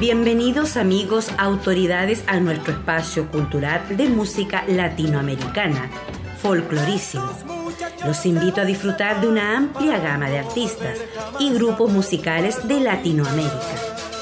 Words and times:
Bienvenidos 0.00 0.76
amigos, 0.76 1.28
autoridades 1.38 2.22
a 2.28 2.38
nuestro 2.38 2.72
espacio 2.72 3.28
cultural 3.32 3.96
de 3.96 4.08
música 4.08 4.62
latinoamericana, 4.68 5.90
folclorísimo. 6.40 7.28
Los 8.06 8.24
invito 8.24 8.60
a 8.60 8.64
disfrutar 8.64 9.20
de 9.20 9.26
una 9.26 9.56
amplia 9.56 9.98
gama 9.98 10.30
de 10.30 10.38
artistas 10.38 11.00
y 11.40 11.52
grupos 11.52 11.90
musicales 11.90 12.68
de 12.68 12.78
Latinoamérica. 12.78 13.58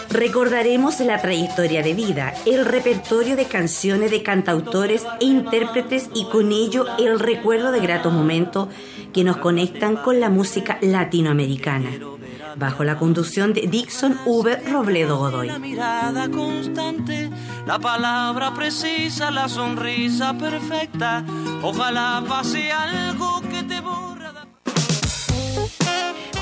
Recordaremos 0.08 0.98
la 1.00 1.20
trayectoria 1.20 1.82
de 1.82 1.92
vida, 1.92 2.32
el 2.46 2.64
repertorio 2.64 3.36
de 3.36 3.44
canciones 3.44 4.10
de 4.10 4.22
cantautores 4.22 5.04
e 5.20 5.26
intérpretes 5.26 6.08
y 6.14 6.24
con 6.30 6.52
ello 6.52 6.86
el 6.98 7.20
recuerdo 7.20 7.70
de 7.70 7.80
gratos 7.80 8.14
momentos 8.14 8.68
que 9.12 9.24
nos 9.24 9.36
conectan 9.36 9.96
con 9.96 10.20
la 10.20 10.30
música 10.30 10.78
latinoamericana 10.80 12.15
bajo 12.56 12.84
la 12.84 12.98
conducción 12.98 13.52
de 13.52 13.62
Dixon 13.62 14.18
V. 14.24 14.56
Robledo 14.70 15.18
Godoy. 15.18 15.48
La 15.48 15.58
mirada 15.58 16.28
constante, 16.30 17.30
la 17.66 17.78
palabra 17.78 18.54
precisa, 18.54 19.30
la 19.30 19.48
sonrisa 19.48 20.36
perfecta. 20.36 21.24
Ojalá 21.62 22.24
pase 22.28 22.70
algo 22.72 23.40
que 23.42 23.62
te 23.62 23.80
borra. 23.80 24.32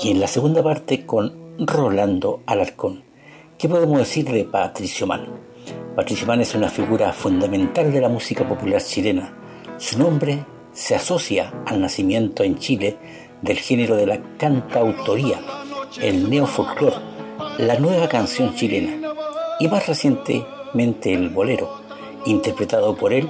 y 0.04 0.12
en 0.12 0.20
la 0.20 0.28
segunda 0.28 0.62
parte 0.62 1.06
con 1.06 1.56
Rolando 1.58 2.42
Alarcón. 2.46 3.04
¿Qué 3.58 3.70
podemos 3.70 4.00
decir 4.00 4.30
de 4.30 4.44
Patricio 4.44 5.08
Mans? 5.08 5.30
Patricio 5.96 6.28
Mann 6.28 6.42
es 6.42 6.54
una 6.56 6.70
figura 6.70 7.14
fundamental 7.14 7.92
de 7.94 8.02
la 8.02 8.10
música 8.10 8.48
popular 8.48 8.82
chilena. 8.82 9.34
Su 9.78 9.98
nombre 9.98 10.46
se 10.74 10.96
asocia 10.96 11.54
al 11.66 11.80
nacimiento 11.80 12.44
en 12.44 12.58
Chile 12.58 12.98
del 13.42 13.58
género 13.58 13.96
de 13.96 14.06
la 14.06 14.22
cantautoría, 14.38 15.40
el 16.02 16.30
neofolclor, 16.30 16.94
la 17.60 17.80
nueva 17.80 18.10
canción 18.10 18.56
chilena 18.56 19.14
y 19.60 19.70
más 19.70 19.88
recientemente 19.88 21.14
el 21.14 21.30
bolero, 21.30 21.80
interpretado 22.26 22.96
por 22.98 23.14
él 23.14 23.30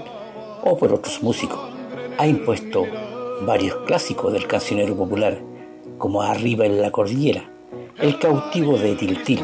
o 0.64 0.76
por 0.76 0.92
otros 0.92 1.22
músicos. 1.22 1.79
Ha 2.20 2.28
impuesto 2.28 2.86
varios 3.44 3.78
clásicos 3.86 4.34
del 4.34 4.46
cancionero 4.46 4.94
popular, 4.94 5.40
como 5.98 6.22
Arriba 6.22 6.66
en 6.66 6.82
la 6.82 6.92
Cordillera, 6.92 7.50
El 7.98 8.20
cautivo 8.20 8.78
de 8.78 8.96
Tiltil 8.96 9.40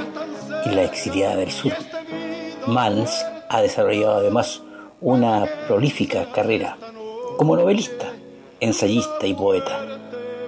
y 0.65 0.69
La 0.75 0.83
exiliada 0.83 1.37
del 1.37 1.51
sur. 1.51 1.71
Mans 2.67 3.25
ha 3.47 3.61
desarrollado 3.61 4.15
además 4.15 4.61
una 4.99 5.45
prolífica 5.69 6.29
carrera 6.33 6.77
como 7.37 7.55
novelista, 7.55 8.11
ensayista 8.59 9.25
y 9.25 9.33
poeta. 9.33 9.79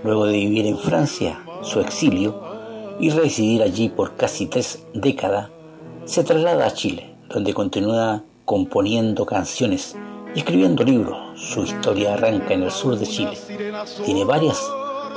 Luego 0.03 0.25
de 0.25 0.33
vivir 0.33 0.65
en 0.65 0.77
Francia 0.77 1.41
su 1.61 1.79
exilio 1.79 2.41
y 2.99 3.09
residir 3.09 3.63
allí 3.63 3.87
por 3.87 4.17
casi 4.17 4.47
tres 4.47 4.83
décadas, 4.93 5.49
se 6.03 6.25
traslada 6.25 6.65
a 6.65 6.73
Chile, 6.73 7.15
donde 7.29 7.53
continúa 7.53 8.25
componiendo 8.43 9.25
canciones 9.25 9.95
escribiendo 10.37 10.83
libros. 10.83 11.39
Su 11.39 11.63
historia 11.63 12.13
arranca 12.13 12.53
en 12.53 12.63
el 12.63 12.71
sur 12.71 12.97
de 12.97 13.07
Chile. 13.07 13.37
Tiene 14.05 14.23
varias 14.23 14.59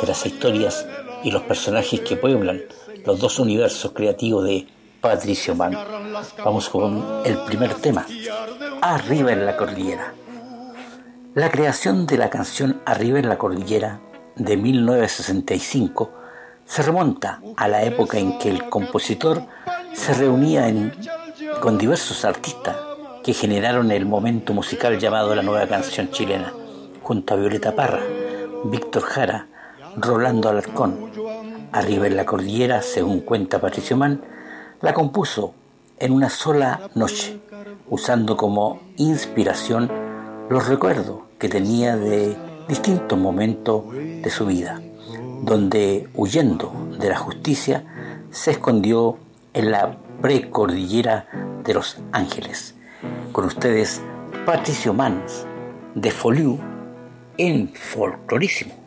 de 0.01 0.07
las 0.07 0.25
historias 0.25 0.87
y 1.23 1.31
los 1.31 1.43
personajes 1.43 2.01
que 2.01 2.17
pueblan 2.17 2.63
los 3.05 3.19
dos 3.21 3.39
universos 3.39 3.93
creativos 3.93 4.45
de 4.45 4.67
Patricio 5.01 5.55
Mann. 5.55 5.77
Vamos 6.43 6.69
con 6.71 7.23
el 7.25 7.39
primer 7.45 7.75
tema, 7.75 8.07
Arriba 8.81 9.33
en 9.33 9.45
la 9.45 9.57
Cordillera. 9.57 10.15
La 11.35 11.51
creación 11.51 12.07
de 12.07 12.17
la 12.17 12.31
canción 12.31 12.81
Arriba 12.87 13.19
en 13.19 13.29
la 13.29 13.39
Cordillera 13.39 14.01
de 14.37 14.57
1965 14.57 16.11
se 16.65 16.83
remonta 16.83 17.43
a 17.57 17.69
la 17.69 17.83
época 17.83 18.19
en 18.19 18.39
que 18.39 18.49
el 18.49 18.69
compositor 18.69 19.43
se 19.93 20.15
reunía 20.15 20.73
con 21.61 21.77
diversos 21.77 22.25
artistas 22.25 22.90
que 23.23 23.35
generaron 23.35 23.91
el 23.91 24.07
momento 24.07 24.55
musical 24.55 24.99
llamado 24.99 25.35
la 25.35 25.43
nueva 25.43 25.67
canción 25.67 26.11
chilena, 26.11 26.53
junto 27.03 27.35
a 27.35 27.37
Violeta 27.37 27.75
Parra, 27.75 28.03
Víctor 28.65 29.03
Jara, 29.03 29.47
Rolando 29.97 30.49
Alarcón. 30.49 31.11
Arriba 31.73 32.07
en 32.07 32.17
la 32.17 32.25
cordillera, 32.25 32.83
según 32.83 33.21
cuenta 33.21 33.61
Patricio 33.61 33.97
Mann, 33.97 34.23
la 34.81 34.95
compuso 34.95 35.55
en 35.99 36.13
una 36.13 36.31
sola 36.31 36.91
noche, 36.95 37.41
usando 37.89 38.37
como 38.37 38.81
inspiración 38.97 39.91
los 40.49 40.67
recuerdos 40.67 41.21
que 41.39 41.49
tenía 41.49 41.97
de 41.97 42.37
distintos 42.69 43.19
momentos 43.19 43.85
de 43.93 44.31
su 44.31 44.47
vida, 44.47 44.81
donde 45.43 46.09
huyendo 46.15 46.73
de 46.99 47.09
la 47.09 47.19
justicia 47.19 47.85
se 48.31 48.53
escondió 48.53 49.19
en 49.53 49.71
la 49.71 49.99
precordillera 50.23 51.27
de 51.65 51.75
los 51.75 51.99
ángeles. 52.13 52.75
Con 53.33 53.45
ustedes, 53.45 54.03
Patricio 54.45 54.93
Mans, 54.93 55.47
de 55.95 56.11
Foliu, 56.11 56.59
en 57.39 57.69
Folclorísimo. 57.69 58.80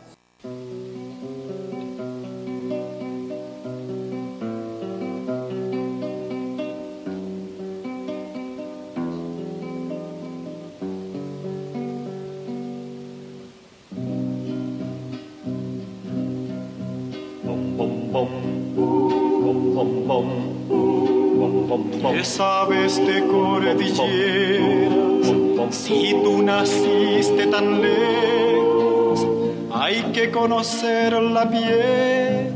Si 25.70 26.14
tú 26.24 26.42
naciste 26.42 27.46
tan 27.46 27.80
lejos, 27.80 29.26
hay 29.72 30.02
que 30.12 30.30
conocer 30.32 31.12
la 31.12 31.48
piel 31.48 32.54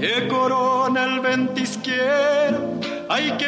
que 0.00 0.28
corona 0.28 1.04
el 1.04 1.20
ventisquero, 1.20 2.78
hay 3.08 3.32
que 3.32 3.46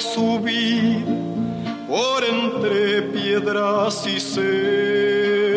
subir 0.00 1.04
por 1.88 2.24
entre 2.24 3.02
piedras 3.02 4.06
y 4.06 4.20
cerros. 4.20 5.54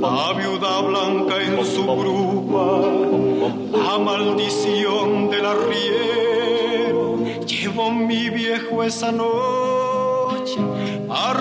La 0.00 0.32
viuda 0.32 0.80
blanca 0.80 1.42
en 1.42 1.64
su 1.66 1.84
grupa, 1.84 2.82
la 3.72 3.98
maldición 3.98 5.28
del 5.30 5.46
arriero, 5.46 7.18
llevó 7.46 7.90
mi 7.90 8.30
viejo 8.30 8.84
esa 8.84 9.10
noche 9.10 10.60
a 11.10 11.32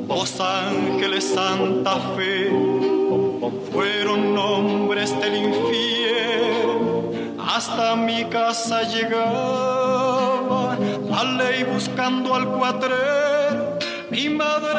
Los 0.10 0.42
ángeles 0.42 1.24
Santa 1.24 1.96
Fe 2.18 2.52
fueron 3.72 4.36
nombres 4.36 5.18
del 5.22 5.36
infierno, 5.46 7.12
hasta 7.40 7.96
mi 7.96 8.26
casa 8.26 8.84
llegaba 8.84 10.78
la 11.10 11.24
ley 11.24 11.64
buscando 11.64 12.36
al 12.36 12.50
cuatrero, 12.50 13.80
mi 14.12 14.28
madre 14.28 14.79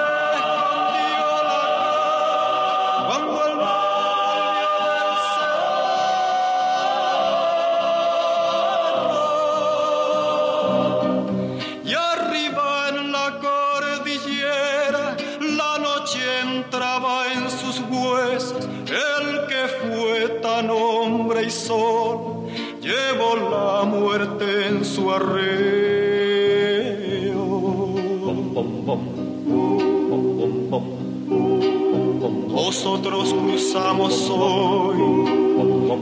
Nosotros 32.83 33.35
cruzamos 33.35 34.31
hoy 34.31 34.97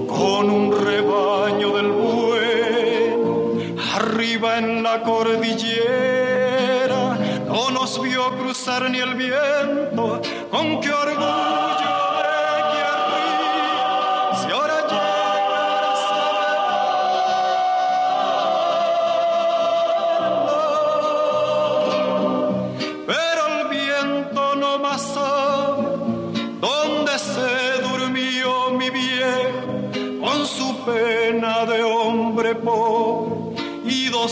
con 0.07 0.49
un 0.49 0.71
rebaño 0.71 1.77
del 1.77 1.89
bueno, 1.89 3.51
arriba 3.97 4.59
en 4.59 4.85
la 4.85 5.03
cordillera, 5.03 5.49
no 7.49 7.73
nos 7.73 8.01
vio 8.01 8.31
cruzar 8.39 8.89
ni 8.93 8.99
el 8.99 9.17
viento, 9.17 10.21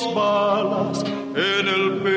dos 0.04 1.04
en 1.34 1.68
el 1.68 2.02
pecho. 2.02 2.12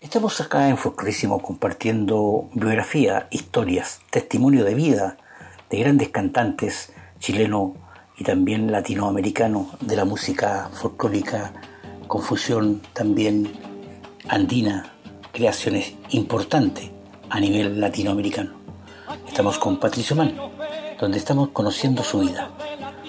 Estamos 0.00 0.40
acá 0.40 0.68
en 0.68 0.78
Folclorísimo 0.78 1.42
compartiendo 1.42 2.48
biografía, 2.54 3.28
historias, 3.30 4.00
testimonio 4.10 4.64
de 4.64 4.74
vida 4.74 5.18
de 5.70 5.78
grandes 5.78 6.08
cantantes 6.08 6.92
chilenos 7.18 7.72
y 8.16 8.24
también 8.24 8.72
latinoamericano 8.72 9.70
de 9.80 9.96
la 9.96 10.04
música 10.04 10.68
folclórica, 10.74 11.52
confusión 12.12 12.82
también 12.92 13.50
andina, 14.28 14.92
creaciones 15.32 15.94
importantes 16.10 16.90
a 17.30 17.40
nivel 17.40 17.80
latinoamericano. 17.80 18.50
Estamos 19.26 19.56
con 19.56 19.80
Patricio 19.80 20.14
Mann, 20.14 20.36
donde 21.00 21.16
estamos 21.16 21.48
conociendo 21.54 22.04
su 22.04 22.18
vida. 22.18 22.50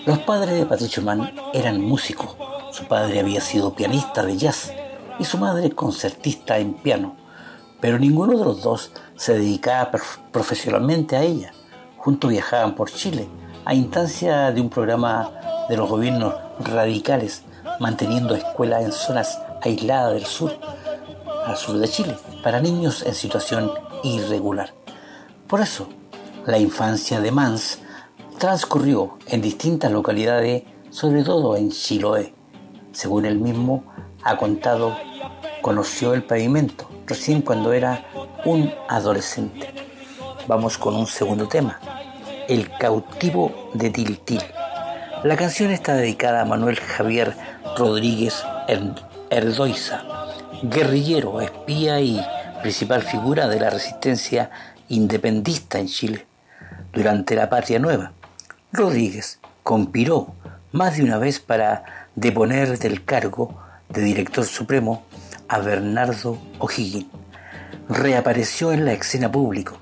Los 0.06 0.20
padres 0.20 0.58
de 0.58 0.66
Patricio 0.66 1.04
Mann 1.04 1.34
eran 1.54 1.82
músicos. 1.82 2.38
Su 2.72 2.86
padre 2.86 3.20
había 3.20 3.42
sido 3.42 3.76
pianista 3.76 4.24
de 4.24 4.38
jazz 4.38 4.72
y 5.20 5.26
su 5.26 5.38
madre 5.38 5.72
concertista 5.72 6.58
en 6.58 6.74
piano, 6.74 7.18
pero 7.82 8.00
ninguno 8.00 8.38
de 8.38 8.46
los 8.46 8.64
dos 8.64 8.94
se 9.18 9.34
dedicaba 9.34 9.92
profesionalmente 10.32 11.18
a 11.18 11.24
ella. 11.24 11.52
Juntos 11.98 12.32
viajaban 12.32 12.74
por 12.74 12.90
Chile 12.90 13.28
a 13.66 13.76
instancia 13.76 14.54
de 14.54 14.62
un 14.62 14.70
programa 14.70 15.30
de 15.68 15.76
los 15.76 15.90
gobiernos 15.90 16.36
radicales 16.62 17.44
manteniendo 17.80 18.36
escuelas 18.36 18.84
en 18.84 18.92
zonas 18.92 19.39
aisladas 19.62 20.13
del 20.13 20.25
sur, 20.25 20.51
al 21.46 21.58
sur 21.58 21.77
de 21.77 21.88
Chile, 21.88 22.15
para 22.44 22.60
niños 22.60 23.03
en 23.06 23.13
situación 23.13 23.72
irregular. 24.03 24.74
Por 25.48 25.62
eso, 25.62 25.88
la 26.46 26.58
infancia 26.58 27.22
de 27.22 27.32
Mans 27.32 27.80
transcurrió 28.38 29.18
en 29.27 29.42
distintas 29.42 29.92
localidades, 29.92 30.63
sobre 30.89 31.24
todo 31.24 31.56
en 31.56 31.72
Chiloé. 31.72 32.34
Según 32.92 33.25
él 33.25 33.39
mismo 33.39 33.84
ha 34.24 34.38
contado, 34.38 34.98
conoció 35.62 36.13
el 36.13 36.24
pavimento 36.24 36.89
recién 37.06 37.42
cuando 37.42 37.74
era 37.74 38.06
un 38.46 38.72
adolescente. 38.89 39.74
Vamos 40.48 40.77
con 40.77 40.96
un 40.96 41.08
segundo 41.08 41.48
tema. 41.48 41.80
El 42.48 42.70
cautivo 42.77 43.70
de 43.74 43.89
Tiltil. 43.89 44.42
La 45.24 45.38
canción 45.38 45.72
está 45.72 45.96
dedicada 45.96 46.42
a 46.42 46.46
Manuel 46.46 46.77
Javier 46.80 47.34
Rodríguez 47.75 48.44
Erdoiza, 49.30 50.03
guerrillero, 50.62 51.42
espía 51.42 52.00
y 52.00 52.24
principal 52.62 53.01
figura 53.01 53.48
de 53.48 53.60
la 53.60 53.70
resistencia 53.70 54.51
independista 54.89 55.80
en 55.80 55.88
Chile 55.88 56.25
durante 56.92 57.36
la 57.36 57.50
Patria 57.50 57.80
Nueva. 57.80 58.12
Rodríguez 58.72 59.39
conspiró 59.63 60.36
más 60.72 60.98
de 60.98 61.03
una 61.03 61.18
vez 61.18 61.39
para 61.39 62.08
deponer 62.15 62.77
del 62.77 63.03
cargo 63.03 63.60
de 63.89 64.01
director 64.01 64.46
supremo 64.46 65.03
a 65.48 65.60
Bernardo 65.60 66.38
O'Higgins. 66.60 67.08
Reapareció 67.89 68.72
en 68.72 68.86
la 68.86 68.94
escena 68.94 69.32
pública 69.32 69.74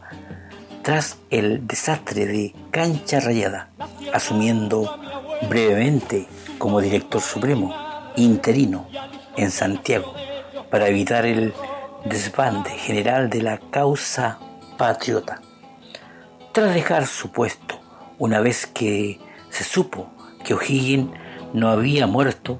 tras 0.81 1.17
el 1.29 1.67
desastre 1.67 2.25
de 2.25 2.55
Cancha 2.71 3.19
Rayada, 3.19 3.69
asumiendo 4.13 4.97
brevemente 5.47 6.27
como 6.61 6.79
director 6.79 7.19
supremo 7.19 7.75
interino 8.15 8.87
en 9.35 9.49
Santiago 9.49 10.13
para 10.69 10.87
evitar 10.87 11.25
el 11.25 11.55
desbande 12.05 12.69
general 12.69 13.31
de 13.31 13.41
la 13.41 13.57
causa 13.57 14.37
patriota. 14.77 15.41
Tras 16.51 16.75
dejar 16.75 17.07
su 17.07 17.31
puesto, 17.31 17.79
una 18.19 18.41
vez 18.41 18.67
que 18.67 19.19
se 19.49 19.63
supo 19.63 20.11
que 20.45 20.53
O'Higgins 20.53 21.09
no 21.51 21.69
había 21.69 22.05
muerto 22.05 22.59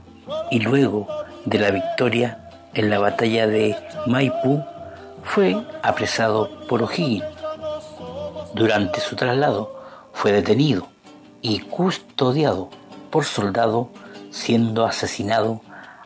y 0.50 0.62
luego 0.62 1.08
de 1.46 1.60
la 1.60 1.70
victoria 1.70 2.50
en 2.74 2.90
la 2.90 2.98
batalla 2.98 3.46
de 3.46 3.76
Maipú, 4.08 4.64
fue 5.24 5.56
apresado 5.84 6.66
por 6.68 6.82
O'Higgins 6.82 7.26
durante 8.56 9.00
su 9.00 9.16
traslado 9.16 9.80
fue 10.12 10.32
detenido 10.32 10.88
y 11.44 11.60
custodiado 11.60 12.70
por 13.12 13.26
soldado 13.26 13.90
siendo 14.32 14.86
asesinado 14.86 15.62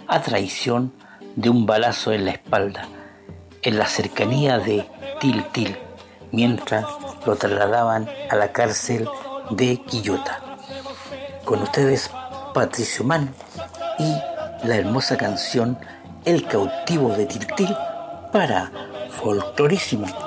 a 0.07 0.21
traición 0.21 0.91
de 1.35 1.49
un 1.49 1.65
balazo 1.65 2.11
en 2.11 2.25
la 2.25 2.31
espalda 2.31 2.87
en 3.65 3.79
la 3.79 3.87
cercanía 3.87 4.59
de 4.59 4.87
Tiltil 5.19 5.75
mientras 6.31 6.85
lo 7.25 7.35
trasladaban 7.35 8.07
a 8.29 8.35
la 8.35 8.51
cárcel 8.51 9.09
de 9.49 9.77
Quillota. 9.77 10.39
Con 11.43 11.63
ustedes 11.63 12.11
Patricio 12.53 13.03
Mann 13.03 13.33
y 13.97 14.67
la 14.67 14.75
hermosa 14.75 15.17
canción 15.17 15.77
El 16.25 16.45
cautivo 16.45 17.09
de 17.09 17.25
Tiltil 17.25 17.75
para 18.31 18.71
Folclorísimo. 19.09 20.24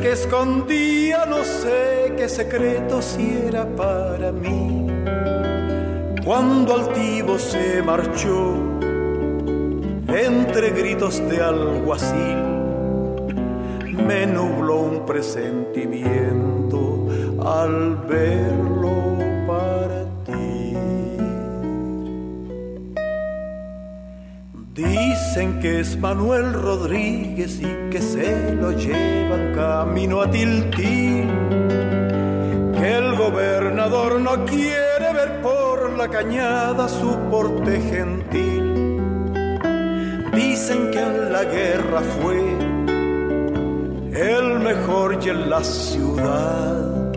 Que 0.00 0.12
escondía 0.12 1.26
no 1.26 1.44
sé 1.44 2.14
qué 2.16 2.28
secreto 2.28 3.02
si 3.02 3.38
era 3.46 3.66
para 3.76 4.32
mí. 4.32 4.88
Cuando 6.24 6.74
altivo 6.74 7.38
se 7.38 7.80
marchó, 7.82 8.54
entre 10.08 10.70
gritos 10.70 11.22
de 11.28 11.42
alguacil, 11.42 12.42
me 14.06 14.26
nubló 14.26 14.80
un 14.80 15.06
presentimiento 15.06 17.06
al 17.44 17.96
verlo 18.08 18.73
Dicen 25.34 25.58
que 25.58 25.80
es 25.80 25.98
Manuel 25.98 26.52
Rodríguez 26.52 27.58
y 27.60 27.90
que 27.90 28.00
se 28.00 28.54
lo 28.54 28.70
llevan 28.70 29.52
camino 29.52 30.22
a 30.22 30.30
Tiltil. 30.30 31.28
Que 32.78 32.98
el 32.98 33.16
gobernador 33.16 34.20
no 34.20 34.44
quiere 34.44 35.12
ver 35.12 35.42
por 35.42 35.98
la 35.98 36.06
cañada 36.06 36.88
su 36.88 37.18
porte 37.32 37.80
gentil 37.80 39.00
Dicen 40.32 40.92
que 40.92 41.00
en 41.00 41.32
la 41.32 41.42
guerra 41.42 42.00
fue 42.20 42.38
el 44.12 44.60
mejor 44.60 45.18
y 45.20 45.30
en 45.30 45.50
la 45.50 45.64
ciudad 45.64 47.12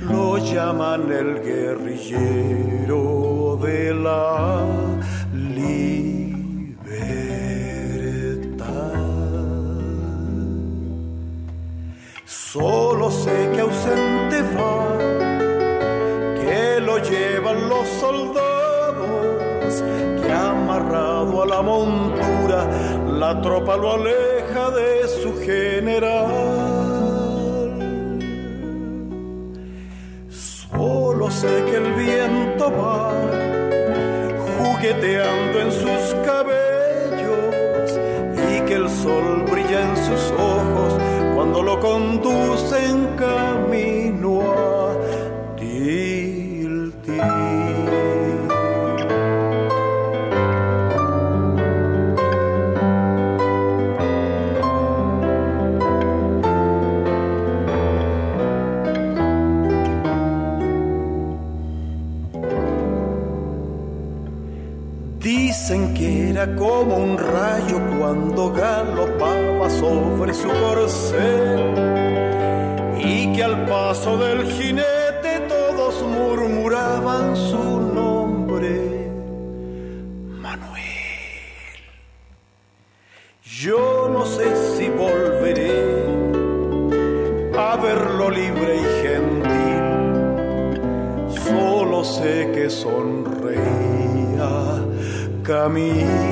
lo 0.00 0.38
llaman 0.38 1.12
el 1.12 1.42
guerrillero 1.42 3.21
montura 21.62 22.66
la 23.06 23.40
tropa 23.40 23.76
lo 23.76 23.92
aleja 23.92 24.70
de 24.70 25.08
su 25.08 25.40
general. 25.40 26.28
Solo 30.28 31.30
sé 31.30 31.64
que 31.66 31.76
el 31.76 31.92
viento 31.92 32.72
va 32.72 33.12
jugueteando 34.58 35.60
en 35.60 35.72
sus 35.72 36.14
cabellos 36.26 37.98
y 38.50 38.60
que 38.66 38.74
el 38.74 38.88
sol 38.88 39.44
brilla 39.50 39.80
en 39.88 39.96
sus 39.96 40.30
ojos 40.32 40.94
cuando 41.34 41.62
lo 41.62 41.78
conducen 41.80 43.06
camino 43.16 44.41
como 66.56 66.96
un 66.96 67.16
rayo 67.18 67.80
cuando 67.98 68.52
galopaba 68.52 69.70
sobre 69.70 70.34
su 70.34 70.48
corcel. 70.48 71.74
Y 72.98 73.32
que 73.32 73.44
al 73.44 73.66
paso 73.66 74.16
del 74.16 74.44
jinete 74.50 75.40
todos 75.48 76.02
murmuraban 76.02 77.36
su 77.36 77.80
nombre, 77.94 79.10
Manuel. 80.40 80.82
Yo 83.44 84.08
no 84.12 84.26
sé 84.26 84.76
si 84.76 84.88
volveré 84.88 86.06
a 87.56 87.76
verlo 87.76 88.30
libre 88.30 88.76
y 88.76 88.86
gentil, 89.06 89.82
solo 91.44 92.04
sé 92.04 92.50
que 92.54 92.70
sonreía 92.70 93.92
camino 95.42 96.31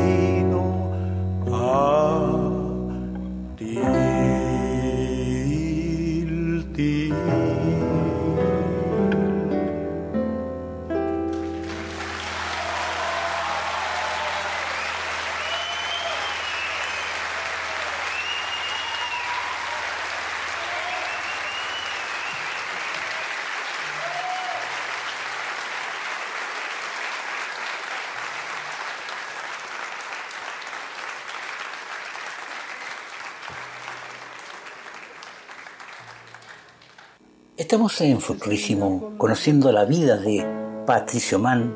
Estamos 37.70 38.00
en 38.00 38.20
Folclorísimo 38.20 39.12
conociendo 39.16 39.70
la 39.70 39.84
vida 39.84 40.16
de 40.16 40.44
Patricio 40.84 41.38
Mann, 41.38 41.72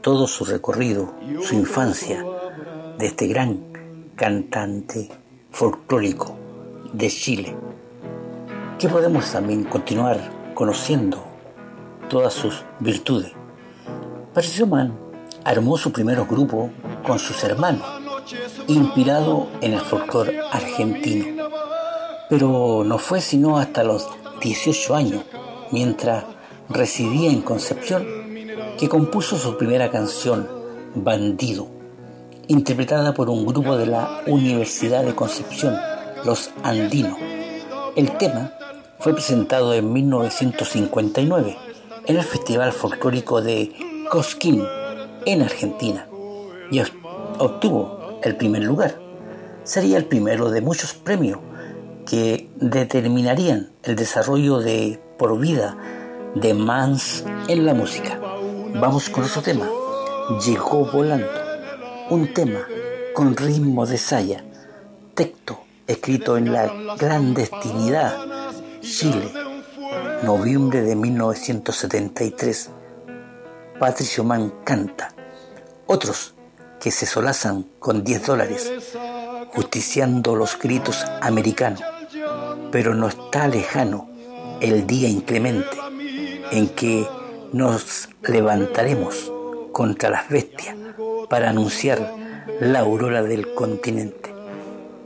todo 0.00 0.28
su 0.28 0.44
recorrido, 0.44 1.16
su 1.42 1.56
infancia, 1.56 2.24
de 2.96 3.06
este 3.06 3.26
gran 3.26 3.60
cantante 4.14 5.10
folclórico 5.50 6.38
de 6.92 7.08
Chile. 7.08 7.56
Que 8.78 8.88
podemos 8.88 9.32
también 9.32 9.64
continuar 9.64 10.20
conociendo 10.54 11.24
todas 12.08 12.32
sus 12.34 12.62
virtudes. 12.78 13.32
Patricio 14.32 14.68
Mann 14.68 14.96
armó 15.42 15.76
su 15.76 15.90
primer 15.90 16.24
grupo 16.24 16.70
con 17.04 17.18
sus 17.18 17.42
hermanos, 17.42 17.82
inspirado 18.68 19.48
en 19.60 19.72
el 19.72 19.80
folclore 19.80 20.38
argentino. 20.52 21.48
Pero 22.30 22.84
no 22.86 22.96
fue 22.96 23.20
sino 23.20 23.58
hasta 23.58 23.82
los 23.82 24.08
18 24.42 24.94
años, 24.94 25.22
mientras 25.70 26.24
residía 26.68 27.30
en 27.30 27.42
Concepción, 27.42 28.04
que 28.78 28.88
compuso 28.88 29.38
su 29.38 29.56
primera 29.56 29.90
canción, 29.90 30.48
Bandido, 30.94 31.68
interpretada 32.48 33.14
por 33.14 33.30
un 33.30 33.46
grupo 33.46 33.76
de 33.76 33.86
la 33.86 34.22
Universidad 34.26 35.04
de 35.04 35.14
Concepción, 35.14 35.74
los 36.24 36.50
Andinos. 36.62 37.16
El 37.96 38.16
tema 38.18 38.52
fue 38.98 39.14
presentado 39.14 39.72
en 39.72 39.92
1959 39.92 41.56
en 42.06 42.16
el 42.16 42.24
Festival 42.24 42.72
Folclórico 42.72 43.40
de 43.40 43.72
Cosquín, 44.10 44.62
en 45.24 45.42
Argentina, 45.42 46.08
y 46.70 46.80
obtuvo 47.38 48.18
el 48.22 48.36
primer 48.36 48.64
lugar. 48.64 48.98
Sería 49.62 49.96
el 49.96 50.04
primero 50.04 50.50
de 50.50 50.60
muchos 50.60 50.94
premios 50.94 51.38
que 52.06 52.48
determinarían 52.56 53.70
el 53.82 53.96
desarrollo 53.96 54.58
de 54.58 55.00
por 55.18 55.38
vida 55.38 55.76
de 56.34 56.54
Mans 56.54 57.24
en 57.48 57.66
la 57.66 57.74
música. 57.74 58.18
Vamos 58.74 59.08
con 59.08 59.24
otro 59.24 59.42
tema. 59.42 59.68
Llegó 60.44 60.90
volando. 60.90 61.28
Un 62.10 62.32
tema 62.32 62.60
con 63.14 63.36
ritmo 63.36 63.86
de 63.86 63.98
saya. 63.98 64.44
Texto 65.14 65.60
escrito 65.86 66.36
en 66.36 66.52
la 66.52 66.72
clandestinidad. 66.98 68.16
Chile. 68.80 69.32
Noviembre 70.22 70.82
de 70.82 70.96
1973. 70.96 72.70
Patricio 73.78 74.24
Mann 74.24 74.52
canta. 74.64 75.14
Otros 75.86 76.34
que 76.80 76.90
se 76.90 77.06
solazan 77.06 77.66
con 77.78 78.02
10 78.02 78.26
dólares, 78.26 78.72
justiciando 79.54 80.34
los 80.34 80.58
gritos 80.58 81.04
americanos 81.20 81.91
pero 82.72 82.94
no 82.94 83.06
está 83.06 83.46
lejano 83.46 84.08
el 84.60 84.86
día 84.86 85.08
inclemente 85.08 85.76
en 86.50 86.68
que 86.70 87.06
nos 87.52 88.08
levantaremos 88.26 89.30
contra 89.72 90.10
las 90.10 90.28
bestias 90.28 90.76
para 91.28 91.50
anunciar 91.50 92.14
la 92.60 92.80
aurora 92.80 93.22
del 93.22 93.54
continente. 93.54 94.34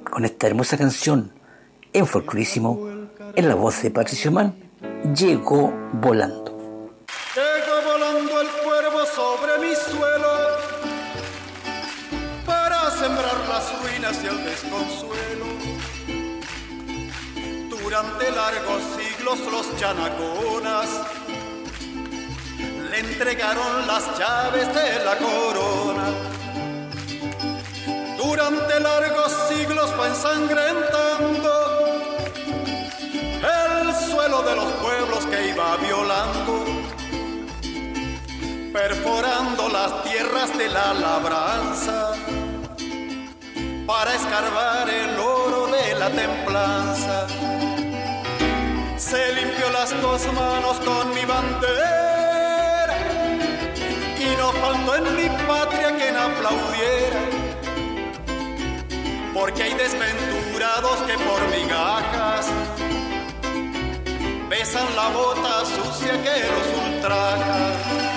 Con 0.05 0.25
esta 0.25 0.47
hermosa 0.47 0.79
canción 0.79 1.33
en 1.93 2.07
folclorísimo, 2.07 3.09
en 3.35 3.49
la 3.49 3.55
voz 3.55 3.83
de 3.83 3.91
Patricio 3.91 4.31
Mann, 4.31 4.55
llegó 5.15 5.73
volando. 5.93 6.56
Durante 18.07 18.31
largos 18.31 18.83
siglos 18.97 19.39
los 19.51 19.77
chanaconas 19.81 20.89
le 22.91 22.99
entregaron 23.01 23.87
las 23.87 24.19
llaves 24.19 24.69
de 24.75 25.05
la 25.05 25.17
corona. 25.17 26.05
Durante 28.17 28.81
largos 28.81 29.33
siglos 29.49 29.91
fue 29.97 30.09
ensangrentando 30.09 31.51
el 33.43 33.95
suelo 34.11 34.43
de 34.43 34.57
los 34.57 34.73
pueblos 34.75 35.27
que 35.27 35.49
iba 35.49 35.77
violando, 35.77 36.65
perforando 38.73 39.69
las 39.69 40.03
tierras 40.05 40.57
de 40.57 40.69
la 40.69 40.95
labranza 40.95 42.13
para 43.87 44.15
escarbar 44.15 44.89
el 44.89 45.19
oro 45.19 45.67
de 45.69 45.95
la 45.95 46.11
templanza 46.11 47.27
se 49.11 49.33
limpió 49.35 49.71
las 49.71 49.91
dos 50.03 50.27
manos 50.33 50.79
con 50.81 51.15
mi 51.15 51.25
bandera 51.25 52.97
y 54.19 54.37
no 54.37 54.51
faltó 54.51 54.97
en 54.97 55.17
mi 55.17 55.29
patria 55.47 55.95
quien 55.97 56.17
aplaudiera 56.17 57.21
porque 59.33 59.63
hay 59.63 59.75
desventurados 59.75 60.97
que 61.07 61.17
por 61.19 61.41
migajas 61.57 62.49
besan 64.49 64.97
la 64.97 65.09
bota 65.11 65.65
sucia 65.67 66.21
que 66.25 66.41
los 66.51 66.67
ultraja. 66.85 68.16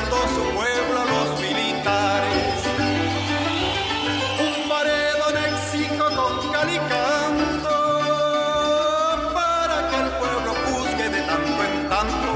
Su 0.00 0.42
pueblo 0.54 1.00
a 1.00 1.04
los 1.04 1.40
militares. 1.40 2.64
Un 4.40 4.68
paredón 4.68 5.36
exijo 5.52 6.06
con 6.16 6.50
calicanto 6.50 7.74
para 9.34 9.90
que 9.90 9.96
el 9.96 10.10
pueblo 10.20 10.50
juzgue 10.64 11.08
de 11.10 11.20
tanto 11.22 11.64
en 11.64 11.88
tanto. 11.90 12.30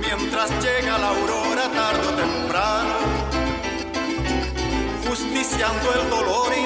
Mientras 0.00 0.48
llega 0.62 0.96
la 0.96 1.08
aurora 1.08 1.68
tarde 1.70 2.06
o 2.06 2.12
temprano, 2.12 2.96
justiciando 5.08 5.86
el 5.94 6.08
dolor 6.08 6.52
indoamericano 6.56 6.57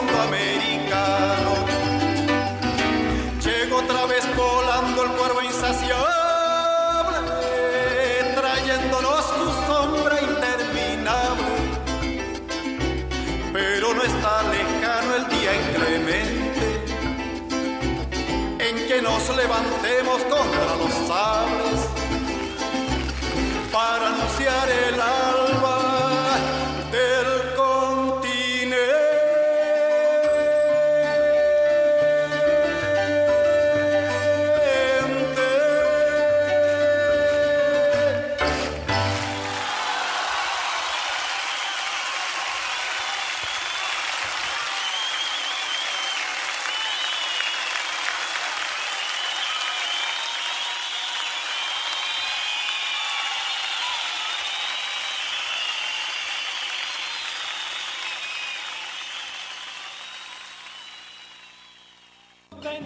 nos 19.02 19.36
levantemos 19.36 20.22
contra 20.22 20.76
los 20.76 20.92
sables 21.08 21.88
para 23.72 24.06
anunciar 24.08 24.68
el 24.70 25.00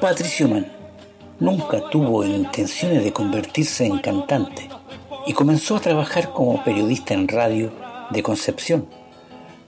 Patricio 0.06 0.46
Mann 0.46 0.68
nunca 1.40 1.80
tuvo 1.90 2.24
intenciones 2.24 3.02
de 3.02 3.12
convertirse 3.12 3.86
en 3.86 3.98
cantante 3.98 4.68
y 5.26 5.32
comenzó 5.32 5.74
a 5.74 5.80
trabajar 5.80 6.30
como 6.30 6.62
periodista 6.62 7.12
en 7.12 7.26
radio 7.26 7.72
de 8.10 8.22
Concepción. 8.22 8.86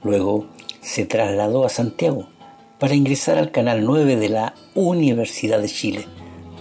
Luego 0.04 0.46
se 0.80 1.06
trasladó 1.06 1.66
a 1.66 1.68
Santiago 1.68 2.28
para 2.78 2.94
ingresar 2.94 3.36
al 3.36 3.50
Canal 3.50 3.84
9 3.84 4.14
de 4.14 4.28
la 4.28 4.54
Universidad 4.76 5.58
de 5.58 5.68
Chile, 5.68 6.06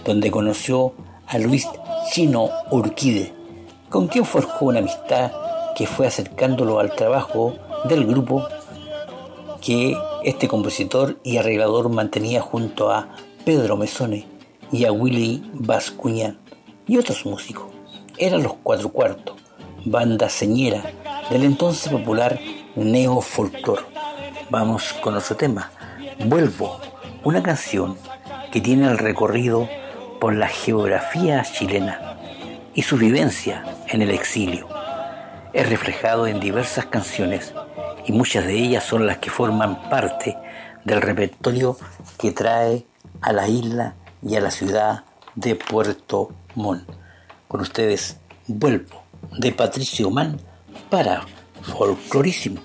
donde 0.04 0.32
conoció 0.32 0.94
a 1.28 1.38
Luis 1.38 1.68
Chino 2.10 2.50
Urquide, 2.72 3.32
con 3.90 4.08
quien 4.08 4.24
forjó 4.24 4.64
una 4.64 4.80
amistad 4.80 5.30
que 5.76 5.86
fue 5.86 6.08
acercándolo 6.08 6.80
al 6.80 6.96
trabajo 6.96 7.54
del 7.88 8.08
grupo 8.08 8.44
que 9.60 9.96
este 10.24 10.48
compositor 10.48 11.20
y 11.22 11.36
arreglador 11.36 11.88
mantenía 11.90 12.40
junto 12.40 12.90
a 12.90 13.14
Pedro 13.48 13.78
Mesone 13.78 14.26
y 14.70 14.84
a 14.84 14.92
Willy 14.92 15.42
Bascuñán 15.54 16.38
y 16.86 16.98
otros 16.98 17.24
músicos. 17.24 17.72
Eran 18.18 18.42
los 18.42 18.56
Cuatro 18.62 18.90
Cuartos, 18.90 19.36
banda 19.86 20.28
señera 20.28 20.82
del 21.30 21.44
entonces 21.44 21.90
popular 21.90 22.38
Neo 22.76 23.22
Folklore. 23.22 23.80
Vamos 24.50 24.92
con 25.02 25.14
otro 25.14 25.34
tema, 25.34 25.70
Vuelvo, 26.26 26.78
una 27.24 27.42
canción 27.42 27.96
que 28.52 28.60
tiene 28.60 28.86
el 28.86 28.98
recorrido 28.98 29.66
por 30.20 30.34
la 30.34 30.48
geografía 30.48 31.42
chilena 31.42 32.18
y 32.74 32.82
su 32.82 32.98
vivencia 32.98 33.64
en 33.86 34.02
el 34.02 34.10
exilio. 34.10 34.68
Es 35.54 35.66
reflejado 35.70 36.26
en 36.26 36.38
diversas 36.38 36.84
canciones 36.84 37.54
y 38.04 38.12
muchas 38.12 38.44
de 38.44 38.56
ellas 38.56 38.84
son 38.84 39.06
las 39.06 39.16
que 39.16 39.30
forman 39.30 39.88
parte 39.88 40.36
del 40.84 41.00
repertorio 41.00 41.78
que 42.18 42.32
trae 42.32 42.84
a 43.20 43.32
la 43.32 43.48
isla 43.48 43.94
y 44.22 44.36
a 44.36 44.40
la 44.40 44.50
ciudad 44.50 45.04
de 45.34 45.54
Puerto 45.54 46.30
Montt. 46.54 46.88
Con 47.46 47.60
ustedes 47.60 48.16
vuelvo 48.46 49.02
de 49.38 49.52
Patricio 49.52 50.10
Man 50.10 50.40
para 50.90 51.24
Folclorísimo. 51.62 52.60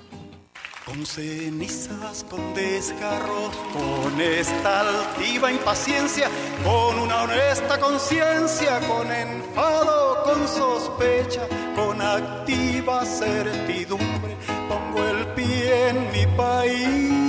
Con 0.86 1.06
cenizas, 1.06 2.26
con 2.30 2.54
desgarros, 2.54 3.56
con 3.74 4.20
esta 4.20 4.82
altiva 4.82 5.50
impaciencia, 5.50 6.30
con 6.64 7.00
una 7.00 7.24
honesta 7.24 7.80
conciencia, 7.80 8.82
con 8.82 9.10
enfado, 9.10 10.24
con 10.24 10.46
sospecha, 10.46 11.48
con 11.76 12.02
activa 12.02 13.06
certidumbre, 13.06 14.36
pongo 14.68 15.08
el 15.08 15.26
pie 15.28 15.90
en 15.90 16.12
mi 16.12 16.28
país 16.36 17.23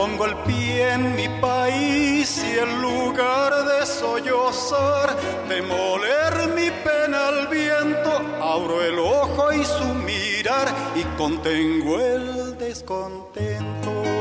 Pongo 0.00 0.24
el 0.24 0.34
pie 0.46 0.94
en 0.94 1.14
mi 1.14 1.28
país 1.42 2.42
y 2.42 2.58
en 2.58 2.80
lugar 2.80 3.52
de 3.66 3.84
sollozar, 3.84 5.14
de 5.46 5.60
moler 5.60 6.48
mi 6.54 6.70
pena 6.70 7.28
al 7.28 7.48
viento, 7.48 8.10
abro 8.40 8.82
el 8.82 8.98
ojo 8.98 9.52
y 9.52 9.62
su 9.62 9.84
mirar 9.84 10.68
y 10.96 11.02
contengo 11.18 12.00
el 12.00 12.56
descontento. 12.56 14.19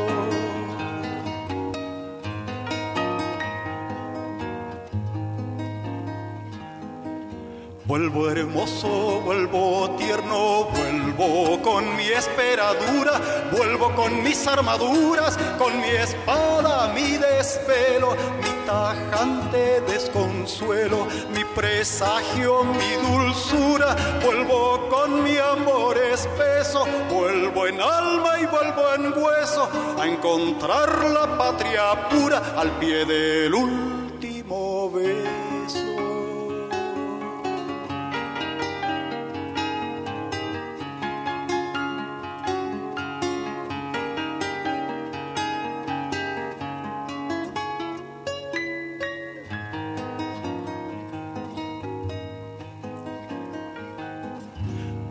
Vuelvo 7.89 8.29
hermoso, 8.29 9.19
vuelvo 9.21 9.95
tierno, 9.97 10.65
vuelvo 10.65 11.59
con 11.59 11.95
mi 11.95 12.07
esperadura, 12.07 13.19
vuelvo 13.51 13.89
con 13.95 14.21
mis 14.21 14.45
armaduras, 14.45 15.35
con 15.57 15.75
mi 15.81 15.89
espada, 15.89 16.93
mi 16.93 17.17
desvelo, 17.17 18.15
mi 18.43 18.65
tajante 18.67 19.81
desconsuelo, 19.87 21.07
mi 21.33 21.43
presagio, 21.55 22.63
mi 22.63 22.93
dulzura, 23.09 23.95
vuelvo 24.23 24.87
con 24.87 25.23
mi 25.23 25.39
amor 25.39 25.97
espeso, 25.97 26.85
vuelvo 27.09 27.65
en 27.65 27.81
alma 27.81 28.39
y 28.39 28.45
vuelvo 28.45 28.93
en 28.93 29.17
hueso 29.17 29.67
a 29.99 30.05
encontrar 30.05 31.05
la 31.05 31.35
patria 31.39 32.07
pura 32.07 32.53
al 32.55 32.69
pie 32.77 33.03
del 33.05 33.51
último 33.51 34.91
beso. 34.91 35.38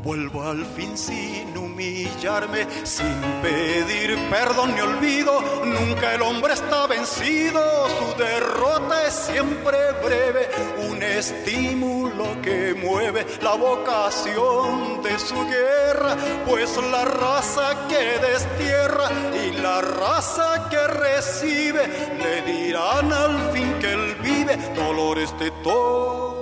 Vuelvo 0.09 0.43
al 0.43 0.65
fin 0.65 0.97
sin 0.97 1.55
humillarme, 1.55 2.67
sin 2.83 3.21
pedir 3.43 4.17
perdón 4.31 4.75
ni 4.75 4.81
olvido. 4.81 5.39
Nunca 5.67 6.15
el 6.15 6.23
hombre 6.23 6.55
está 6.55 6.87
vencido, 6.87 7.61
su 7.91 8.17
derrota 8.17 9.07
es 9.07 9.13
siempre 9.13 9.77
breve. 10.03 10.49
Un 10.89 11.03
estímulo 11.03 12.41
que 12.41 12.73
mueve 12.73 13.27
la 13.43 13.53
vocación 13.53 15.03
de 15.03 15.19
su 15.19 15.45
guerra, 15.45 16.17
pues 16.47 16.75
la 16.91 17.05
raza 17.05 17.87
que 17.91 18.19
destierra 18.27 19.11
y 19.45 19.61
la 19.61 19.83
raza 19.83 20.71
que 20.71 20.87
recibe 20.87 21.87
le 22.17 22.51
dirán 22.51 23.13
al 23.13 23.53
fin 23.53 23.75
que 23.79 23.93
él 23.93 24.17
vive 24.23 24.57
dolores 24.75 25.39
de 25.39 25.51
todo 25.63 26.38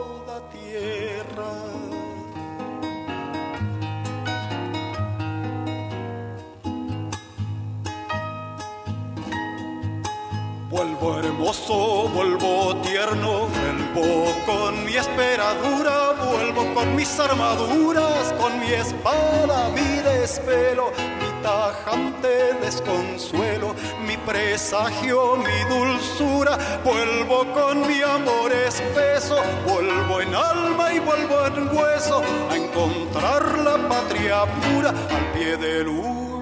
Vuelvo 10.76 11.18
hermoso, 11.18 12.06
vuelvo 12.10 12.76
tierno, 12.82 13.48
vuelvo 13.48 14.26
con 14.44 14.84
mi 14.84 14.94
esperadura, 14.94 16.12
vuelvo 16.12 16.74
con 16.74 16.94
mis 16.94 17.18
armaduras, 17.18 18.34
con 18.38 18.60
mi 18.60 18.70
espada, 18.72 19.70
mi 19.70 20.02
despelo, 20.02 20.92
mi 21.18 21.42
tajante 21.42 22.58
desconsuelo, 22.60 23.74
mi 24.06 24.18
presagio, 24.18 25.36
mi 25.36 25.64
dulzura, 25.74 26.58
vuelvo 26.84 27.46
con 27.54 27.80
mi 27.88 28.02
amor 28.02 28.52
espeso, 28.52 29.42
vuelvo 29.66 30.20
en 30.20 30.34
alma 30.34 30.92
y 30.92 30.98
vuelvo 30.98 31.46
en 31.46 31.74
hueso 31.74 32.22
a 32.50 32.54
encontrar 32.54 33.58
la 33.60 33.78
patria 33.88 34.44
pura 34.44 34.90
al 34.90 35.32
pie 35.32 35.56
del 35.56 35.88
último. 35.88 36.36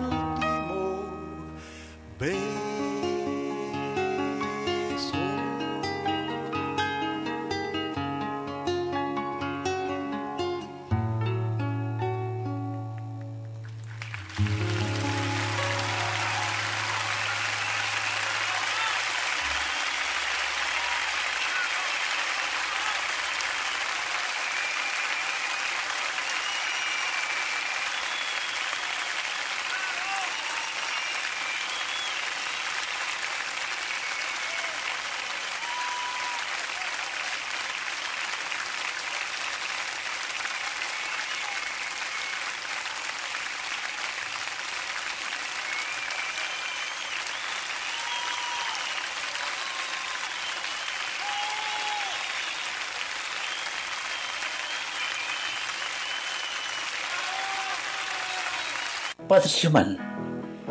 Patricio 59.29 59.71
Mann 59.71 59.99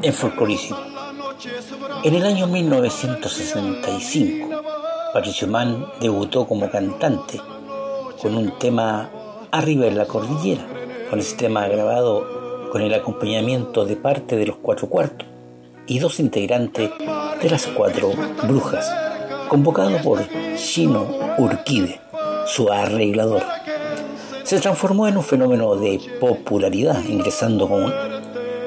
en 0.03 0.13
Folclorísimo. 0.13 0.77
En 2.03 2.13
el 2.13 2.23
año 2.23 2.45
1965, 2.45 4.61
Patricio 5.11 5.47
Mann 5.47 5.87
debutó 5.99 6.45
como 6.45 6.69
cantante 6.69 7.41
con 8.21 8.37
un 8.37 8.59
tema 8.59 9.09
Arriba 9.51 9.87
en 9.87 9.97
la 9.97 10.05
Cordillera, 10.05 10.67
con 11.09 11.17
ese 11.17 11.35
tema 11.35 11.67
grabado 11.67 12.69
con 12.71 12.83
el 12.83 12.93
acompañamiento 12.93 13.85
de 13.85 13.95
parte 13.95 14.35
de 14.35 14.45
los 14.45 14.57
cuatro 14.57 14.87
cuartos 14.87 15.27
y 15.87 15.97
dos 15.97 16.19
integrantes 16.19 16.91
de 17.41 17.49
las 17.49 17.65
cuatro 17.65 18.11
brujas, 18.43 18.87
convocado 19.49 19.99
por 20.03 20.19
Chino 20.57 21.07
Urquide, 21.39 21.99
su 22.45 22.71
arreglador. 22.71 23.41
Se 24.43 24.59
transformó 24.59 25.07
en 25.07 25.17
un 25.17 25.23
fenómeno 25.23 25.75
de 25.75 25.99
popularidad, 26.19 27.03
ingresando 27.05 27.67
con 27.67 28.12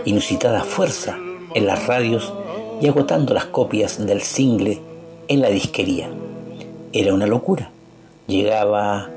inusitada 0.06 0.64
fuerza 0.64 1.18
en 1.54 1.66
las 1.66 1.86
radios 1.86 2.32
y 2.80 2.88
agotando 2.88 3.34
las 3.34 3.46
copias 3.46 4.04
del 4.04 4.22
single 4.22 4.80
en 5.28 5.40
la 5.42 5.48
disquería. 5.48 6.08
Era 6.92 7.12
una 7.12 7.26
locura. 7.26 7.70
Llegaba 8.26 9.10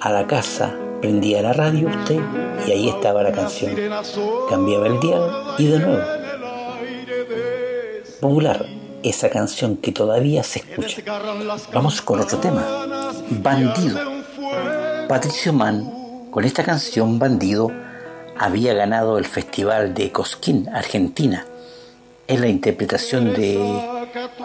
a 0.00 0.10
la 0.10 0.26
casa, 0.26 0.76
prendía 1.00 1.42
la 1.42 1.52
radio 1.52 1.88
usted 1.88 2.20
y 2.66 2.70
ahí 2.70 2.88
estaba 2.88 3.22
la 3.22 3.32
canción. 3.32 3.74
Cambiaba 4.48 4.86
el 4.86 5.00
dial 5.00 5.30
y 5.58 5.66
de 5.66 5.78
nuevo. 5.78 6.02
Popular, 8.20 8.66
esa 9.02 9.30
canción 9.30 9.76
que 9.76 9.92
todavía 9.92 10.42
se 10.42 10.60
escucha. 10.60 11.02
Vamos 11.72 12.02
con 12.02 12.20
otro 12.20 12.38
tema. 12.38 13.10
Bandido. 13.30 13.98
Patricio 15.08 15.52
Mann, 15.52 16.28
con 16.30 16.44
esta 16.44 16.62
canción 16.62 17.18
Bandido, 17.18 17.70
había 18.40 18.72
ganado 18.72 19.18
el 19.18 19.26
Festival 19.26 19.92
de 19.92 20.10
Cosquín, 20.12 20.66
Argentina, 20.72 21.44
en 22.26 22.40
la 22.40 22.48
interpretación 22.48 23.34
de, 23.34 23.58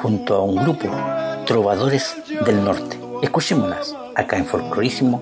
junto 0.01 0.35
a 0.35 0.43
un 0.43 0.57
grupo, 0.57 0.89
Trovadores 1.45 2.13
del 2.45 2.61
Norte. 2.61 2.99
Escuchémoslas 3.21 3.95
acá 4.13 4.35
en 4.35 4.47
Folclorísimo 4.47 5.21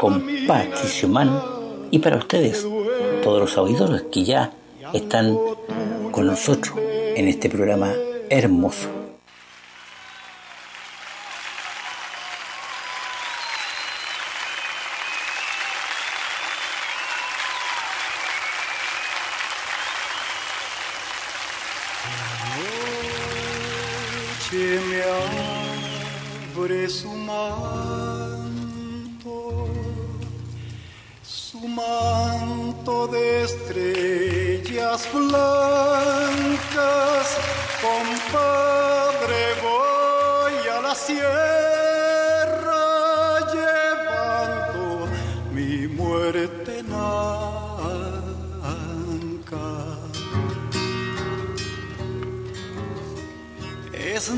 con 0.00 0.26
Patricio 0.46 1.06
Mann 1.06 1.38
y 1.90 1.98
para 1.98 2.16
ustedes, 2.16 2.66
todos 3.22 3.40
los 3.40 3.58
auditores 3.58 4.04
que 4.10 4.24
ya 4.24 4.52
están 4.94 5.36
con 6.10 6.26
nosotros 6.28 6.78
en 6.78 7.28
este 7.28 7.50
programa 7.50 7.92
hermoso. 8.30 8.97
su 26.88 27.10
manto, 27.10 28.48
su 31.22 31.68
manto 31.68 33.06
de 33.08 33.42
estrellas 33.42 35.06
blancas, 35.12 35.36
compadre, 37.82 39.54
voy 39.62 40.68
a 40.68 40.80
la 40.80 40.94
sierra 40.94 41.20
llevando 43.52 45.08
mi 45.52 45.88
muerte 45.88 46.78
en 46.78 46.92
anca. 48.62 49.68
Es 53.92 54.30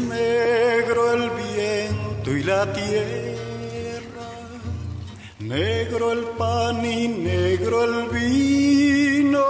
la 2.51 2.73
tierra, 2.73 4.31
negro 5.39 6.11
el 6.11 6.25
pan 6.41 6.85
y 6.85 7.07
negro 7.07 7.85
el 7.85 8.09
vino. 8.09 9.47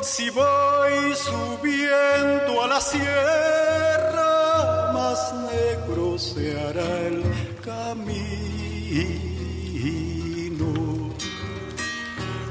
Si 0.00 0.28
voy 0.30 1.14
subiendo 1.14 2.64
a 2.64 2.66
la 2.66 2.80
sierra, 2.80 4.30
más 4.92 5.20
negro 5.52 6.18
se 6.18 6.44
hará 6.60 6.90
el 7.10 7.22
camino. 7.64 8.26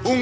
Un 0.06 0.22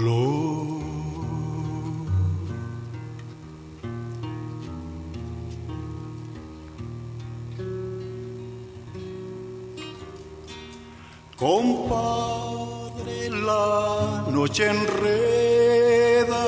Compadre, 11.41 13.29
la 13.31 14.25
noche 14.29 14.67
enreda 14.67 16.43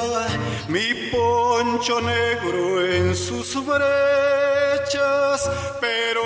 mi 0.67 1.09
poncho 1.11 1.99
negro 1.99 2.85
en 2.85 3.15
sus 3.15 3.55
brechas, 3.65 5.49
pero 5.81 6.21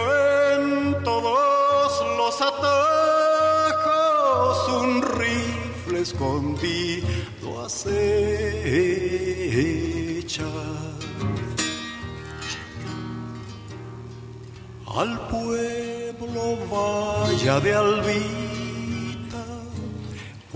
en 0.51 1.01
todos 1.01 2.03
los 2.17 2.41
atajos 2.41 2.67
un 4.81 5.01
rifle 5.01 6.01
escondido 6.01 7.63
acecha. 7.65 8.03
Al 14.93 15.11
pueblo 15.29 16.57
vaya 16.69 17.61
de 17.61 17.73
albita 17.73 18.46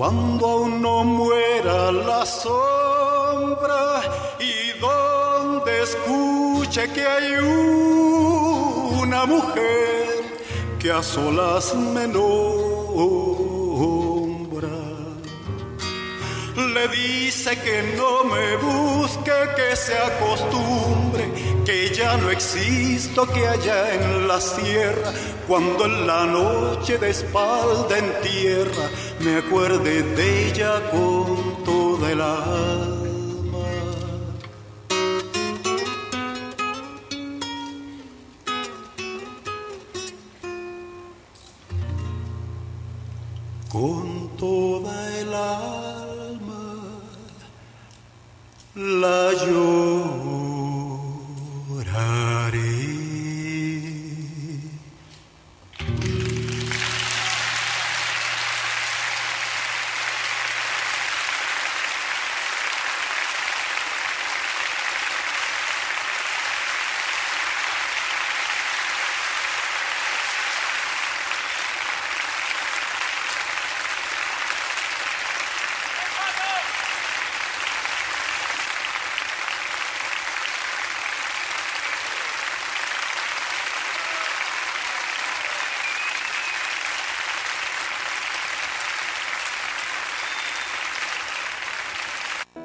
cuando 0.02 0.48
aún 0.48 0.82
no 0.82 1.04
muera 1.04 1.92
la 1.92 2.26
sombra 2.26 4.02
y 4.40 4.80
donde 4.80 5.84
escuche 5.84 6.92
que 6.92 7.06
hay 7.06 7.34
una 9.00 9.28
mujer 9.28 10.40
que 10.80 10.92
a 10.92 11.04
solas 11.04 11.76
me 11.76 12.08
Le 16.82 16.88
dice 16.88 17.56
que 17.60 17.96
no 17.96 18.24
me 18.24 18.56
busque, 18.56 19.32
que 19.56 19.76
se 19.76 19.96
acostumbre, 19.96 21.32
que 21.64 21.94
ya 21.94 22.18
no 22.18 22.32
existo, 22.32 23.28
que 23.28 23.48
allá 23.48 23.94
en 23.94 24.28
la 24.28 24.42
sierra, 24.42 25.14
cuando 25.48 25.86
en 25.86 26.08
la 26.08 26.26
noche 26.26 26.98
de 26.98 27.12
espalda 27.12 28.00
en 28.00 28.22
tierra, 28.24 28.90
me 29.20 29.38
acuerde 29.38 30.02
de 30.02 30.48
ella 30.50 30.82
con 30.90 31.64
toda 31.64 32.12
el 32.12 32.22
alma. 32.22 33.60
Con 43.70 44.36
toda 44.36 45.20
el 45.20 45.32
alma 45.32 45.91
la 48.76 49.34
lloraré. 49.34 50.11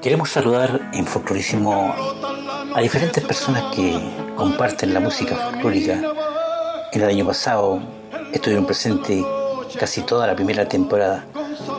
Queremos 0.06 0.30
saludar 0.30 0.88
en 0.92 1.04
Folclorísimo 1.04 1.92
a 2.72 2.80
diferentes 2.80 3.24
personas 3.24 3.74
que 3.74 4.00
comparten 4.36 4.94
la 4.94 5.00
música 5.00 5.34
folclórica. 5.34 6.00
En 6.92 7.02
el 7.02 7.08
año 7.08 7.26
pasado 7.26 7.80
estuvieron 8.32 8.66
presentes 8.66 9.24
casi 9.76 10.02
toda 10.02 10.28
la 10.28 10.36
primera 10.36 10.68
temporada. 10.68 11.24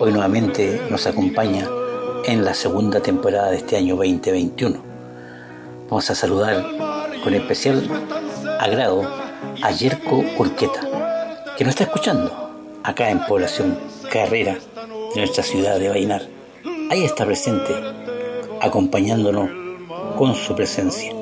Hoy 0.02 0.12
nuevamente 0.12 0.82
nos 0.90 1.08
acompaña 1.08 1.70
en 2.26 2.44
la 2.44 2.54
segunda 2.54 3.00
temporada 3.00 3.52
de 3.52 3.60
este 3.60 3.78
año 3.78 3.96
2021. 3.96 4.78
Vamos 5.90 6.10
a 6.10 6.14
saludar 6.14 6.66
con 7.24 7.34
especial 7.34 7.82
agrado 8.60 9.10
a 9.62 9.72
Yerko 9.72 10.26
Urqueta, 10.38 10.82
que 11.58 11.64
nos 11.64 11.72
está 11.72 11.86
escuchando 11.86 12.52
acá 12.84 13.10
en 13.10 13.26
Población 13.26 13.80
Carrera, 14.12 14.58
en 15.16 15.18
nuestra 15.18 15.44
ciudad 15.46 15.80
de 15.80 15.88
Bainar. 15.88 16.24
Ahí 16.90 17.06
está 17.06 17.26
presente 17.26 17.74
acompañándonos 18.62 19.50
con 20.18 20.36
su 20.36 20.56
presencia. 20.56 21.14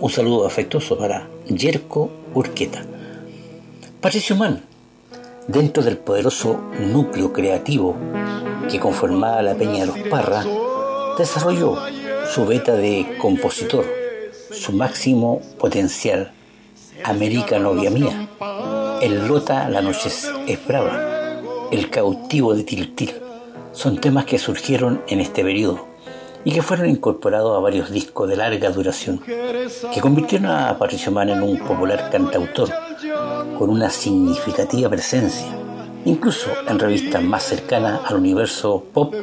Un 0.00 0.10
saludo 0.10 0.46
afectuoso 0.46 0.96
para 0.96 1.28
Yerko 1.46 2.10
Urqueta. 2.34 2.84
Patricio 4.00 4.36
Mann, 4.36 4.62
dentro 5.46 5.82
del 5.82 5.98
poderoso 5.98 6.60
núcleo 6.78 7.32
creativo 7.32 7.96
que 8.70 8.80
conformaba 8.80 9.42
la 9.42 9.54
Peña 9.54 9.80
de 9.80 9.86
los 9.86 9.98
Parra, 10.08 10.44
desarrolló 11.18 11.76
su 12.32 12.46
beta 12.46 12.76
de 12.76 13.16
compositor, 13.20 13.84
su 14.50 14.72
máximo 14.72 15.40
potencial, 15.58 16.32
América 17.04 17.58
novia 17.58 17.90
mía, 17.90 18.28
el 19.02 19.26
Lota 19.26 19.68
la 19.68 19.82
noche 19.82 20.10
es 20.46 20.66
brava, 20.66 21.40
el 21.70 21.90
cautivo 21.90 22.54
de 22.54 22.64
Tiltil. 22.64 23.12
Son 23.72 24.00
temas 24.00 24.24
que 24.24 24.38
surgieron 24.38 25.02
en 25.08 25.20
este 25.20 25.44
periodo 25.44 25.89
y 26.44 26.52
que 26.52 26.62
fueron 26.62 26.88
incorporados 26.88 27.56
a 27.56 27.60
varios 27.60 27.90
discos 27.90 28.28
de 28.28 28.36
larga 28.36 28.70
duración, 28.70 29.20
que 29.20 30.00
convirtieron 30.00 30.50
a 30.50 30.78
Patricio 30.78 31.12
Mann 31.12 31.30
en 31.30 31.42
un 31.42 31.58
popular 31.58 32.08
cantautor 32.10 32.68
con 33.58 33.70
una 33.70 33.90
significativa 33.90 34.88
presencia, 34.88 35.46
incluso 36.04 36.50
en 36.66 36.78
revistas 36.78 37.22
más 37.22 37.42
cercanas 37.42 38.00
al 38.06 38.16
universo 38.16 38.84
pop 38.92 39.14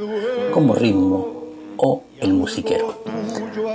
como 0.52 0.76
Ritmo 0.76 1.44
o 1.78 2.04
El 2.20 2.34
Musiquero. 2.34 3.02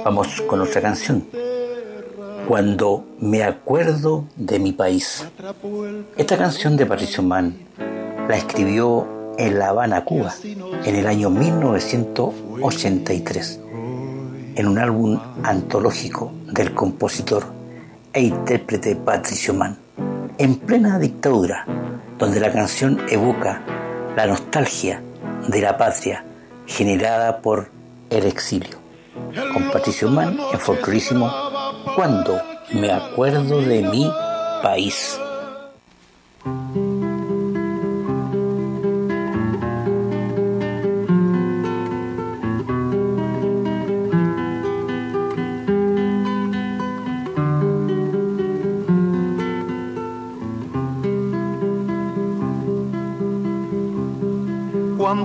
Vamos 0.05 0.40
con 0.42 0.61
otra 0.61 0.81
canción. 0.81 1.26
Cuando 2.48 3.05
me 3.20 3.44
acuerdo 3.44 4.24
de 4.37 4.59
mi 4.59 4.72
país. 4.72 5.24
Esta 6.16 6.37
canción 6.37 6.76
de 6.76 6.87
Patricio 6.87 7.22
Mann 7.22 7.55
la 8.28 8.37
escribió 8.37 9.07
en 9.38 9.59
La 9.59 9.68
Habana, 9.68 10.05
Cuba, 10.05 10.35
en 10.45 10.97
el 10.97 11.07
año 11.07 11.31
1983, 11.31 13.61
en 14.55 14.66
un 14.66 14.79
álbum 14.79 15.18
antológico 15.42 16.31
del 16.47 16.75
compositor 16.75 17.47
e 18.12 18.21
intérprete 18.23 18.95
Patricio 18.97 19.55
Mann, 19.55 19.79
en 20.38 20.57
plena 20.57 20.99
dictadura, 20.99 21.64
donde 22.18 22.40
la 22.40 22.53
canción 22.53 23.01
evoca 23.09 23.62
la 24.16 24.27
nostalgia 24.27 25.01
de 25.49 25.61
la 25.61 25.79
patria 25.79 26.25
generada 26.66 27.40
por 27.40 27.71
el 28.11 28.27
exilio. 28.27 28.83
Con 29.53 29.71
Patricio 29.71 30.09
Mann 30.09 30.38
en 30.53 30.61
folclorísimo 30.61 31.31
Cuando 31.97 32.40
me 32.73 32.90
acuerdo 32.90 33.61
de 33.61 33.83
mi 33.83 34.11
país. 34.62 35.18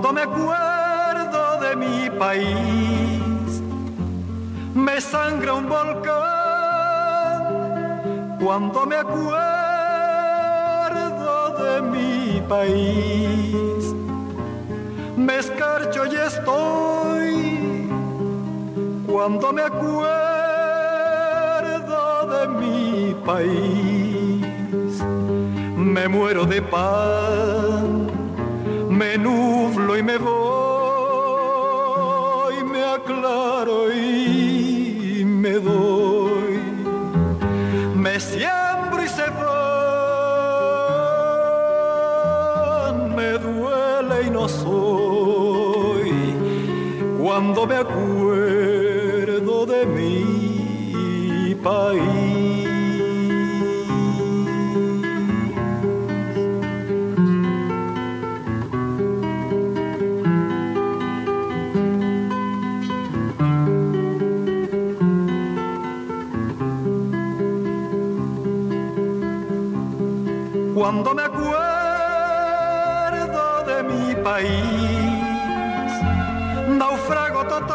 Cuando 0.00 0.12
me 0.12 0.22
acuerdo 0.22 1.58
de 1.60 1.74
mi 1.74 2.08
país, 2.08 3.60
me 4.72 5.00
sangra 5.00 5.54
un 5.54 5.68
volcán. 5.68 7.42
Cuando 8.40 8.86
me 8.86 8.94
acuerdo 8.94 9.34
de 11.58 11.82
mi 11.82 12.40
país, 12.48 13.92
me 15.16 15.38
escarcho 15.38 16.06
y 16.06 16.14
estoy. 16.14 17.88
Cuando 19.04 19.52
me 19.52 19.62
acuerdo 19.62 19.98
de 22.36 22.46
mi 22.46 23.16
país, 23.26 25.02
me 25.76 26.06
muero 26.06 26.44
de 26.44 26.62
pan 26.62 27.98
me 28.98 29.16
nublo 29.16 29.67
y 29.98 30.02
me 30.02 30.16
voy, 30.18 30.34
me 32.64 32.84
aclaro 32.84 33.92
y 33.92 35.24
me 35.24 35.52
doy, 35.52 36.60
me 37.96 38.20
siembro 38.20 39.02
y 39.02 39.08
se 39.08 39.28
van, 39.30 39.56
me 43.16 43.38
y 44.24 44.30
no 44.30 44.48
soy 44.48 46.12
cuando 47.20 47.66
me 47.66 47.76
acuerdo 47.76 49.66
de 49.66 49.86
mi 49.86 51.54
país. 51.56 52.17
Cuando 70.90 71.12
me 71.14 71.22
acuerdo 71.22 71.52
de 73.66 73.82
mi 73.82 74.14
país, 74.14 75.92
naufrago 76.66 77.44
total, 77.44 77.74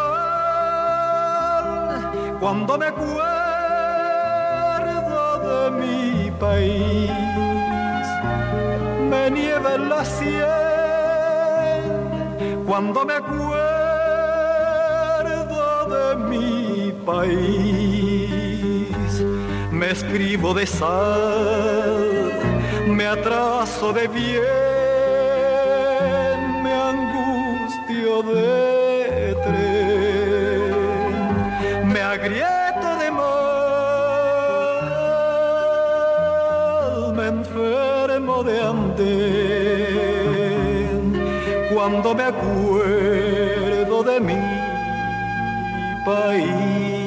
cuando 2.40 2.76
me 2.80 2.88
acuerdo 2.88 3.22
de 5.48 5.72
mi 5.80 6.32
país, 6.40 7.12
me 9.12 9.30
nieva 9.30 9.76
en 9.76 9.90
la 9.90 10.04
sien, 10.04 10.42
cuando 12.66 13.06
me 13.06 13.14
acuerdo 13.14 13.46
de 15.96 16.16
mi 16.32 16.92
país, 17.06 17.94
me 19.72 19.92
escribo 19.92 20.56
de 20.56 20.66
sal 20.66 22.43
me 22.94 23.08
atraso 23.08 23.92
de 23.92 24.08
bien, 24.08 24.42
me 26.64 26.74
angustio 26.74 28.22
de 28.24 29.36
tren, 29.46 30.72
me 31.92 32.02
agrieto 32.02 32.98
de 33.02 33.12
mal, 33.12 33.54
me 37.16 37.28
enfermo 37.28 38.44
de 38.44 38.62
andén, 38.62 40.14
cuando 41.74 42.14
me 42.14 42.24
acuerdo 42.24 44.04
de 44.04 44.20
mi 44.20 44.38
país. 46.06 47.03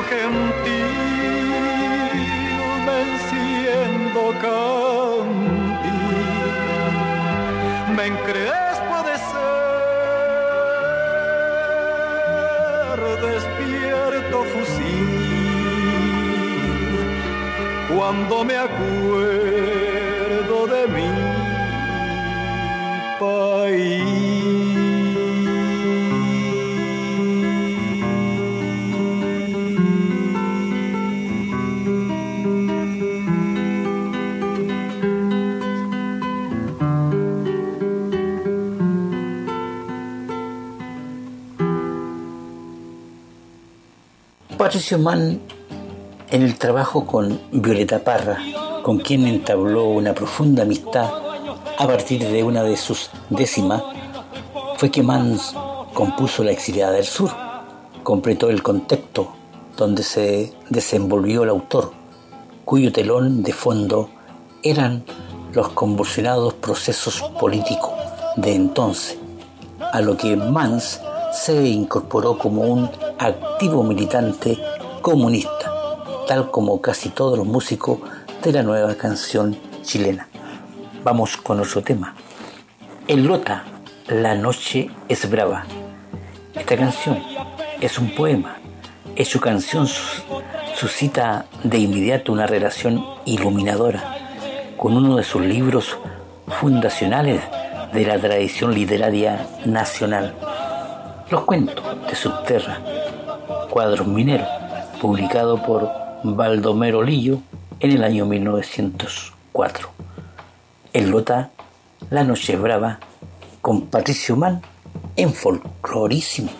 Gentil, 0.00 0.88
me 2.86 2.96
enciendo 3.02 4.20
me 7.94 8.04
encrespo 8.06 8.94
de 9.08 9.14
ser 9.30 9.50
despierto 13.28 14.36
fusil, 14.54 15.08
cuando 17.94 18.34
me 18.44 18.56
acuerdo 18.56 19.01
Patricio 44.72 44.98
Mann, 44.98 45.38
en 46.30 46.40
el 46.40 46.56
trabajo 46.56 47.04
con 47.04 47.38
Violeta 47.52 47.98
Parra, 47.98 48.38
con 48.82 49.00
quien 49.00 49.26
entabló 49.26 49.84
una 49.84 50.14
profunda 50.14 50.62
amistad 50.62 51.10
a 51.76 51.86
partir 51.86 52.26
de 52.26 52.42
una 52.42 52.62
de 52.62 52.78
sus 52.78 53.10
décimas, 53.28 53.82
fue 54.78 54.90
que 54.90 55.02
Mann 55.02 55.38
compuso 55.92 56.42
La 56.42 56.52
exiliada 56.52 56.92
del 56.92 57.04
sur, 57.04 57.30
completó 58.02 58.48
el 58.48 58.62
contexto 58.62 59.34
donde 59.76 60.02
se 60.02 60.54
desenvolvió 60.70 61.42
el 61.42 61.50
autor, 61.50 61.92
cuyo 62.64 62.90
telón 62.92 63.42
de 63.42 63.52
fondo 63.52 64.08
eran 64.62 65.04
los 65.52 65.68
convulsionados 65.72 66.54
procesos 66.54 67.20
políticos 67.38 67.90
de 68.36 68.54
entonces, 68.54 69.18
a 69.92 70.00
lo 70.00 70.16
que 70.16 70.34
Mans 70.34 70.98
se 71.30 71.62
incorporó 71.62 72.38
como 72.38 72.62
un 72.62 72.90
activo 73.22 73.84
militante 73.84 74.58
comunista, 75.00 75.70
tal 76.26 76.50
como 76.50 76.80
casi 76.80 77.10
todos 77.10 77.38
los 77.38 77.46
músicos 77.46 78.00
de 78.42 78.52
la 78.52 78.62
nueva 78.62 78.94
canción 78.96 79.56
chilena. 79.82 80.28
Vamos 81.04 81.36
con 81.36 81.60
otro 81.60 81.82
tema. 81.82 82.14
El 83.06 83.24
Lota, 83.24 83.64
La 84.08 84.34
noche 84.34 84.90
es 85.08 85.30
brava. 85.30 85.64
Esta 86.54 86.76
canción 86.76 87.22
es 87.80 87.98
un 87.98 88.14
poema. 88.14 88.56
Su 89.24 89.38
canción 89.38 89.86
suscita 90.74 91.46
de 91.62 91.78
inmediato 91.78 92.32
una 92.32 92.48
relación 92.48 93.04
iluminadora 93.24 94.16
con 94.76 94.96
uno 94.96 95.16
de 95.16 95.22
sus 95.22 95.42
libros 95.42 95.96
fundacionales 96.60 97.40
de 97.92 98.04
la 98.04 98.18
tradición 98.18 98.74
literaria 98.74 99.46
nacional 99.64 100.34
los 101.32 101.44
cuentos 101.44 101.82
de 102.06 102.14
Subterra, 102.14 102.78
cuadros 103.72 104.06
mineros, 104.06 104.46
publicado 105.00 105.62
por 105.62 105.88
Baldomero 106.22 107.02
Lillo 107.02 107.38
en 107.80 107.92
el 107.92 108.04
año 108.04 108.26
1904. 108.26 109.88
El 110.92 111.08
Lota, 111.08 111.52
La 112.10 112.22
Noche 112.22 112.54
Brava, 112.56 112.98
con 113.62 113.86
Patricio 113.86 114.36
Mann 114.36 114.60
en 115.16 115.32
folclorísimo. 115.32 116.50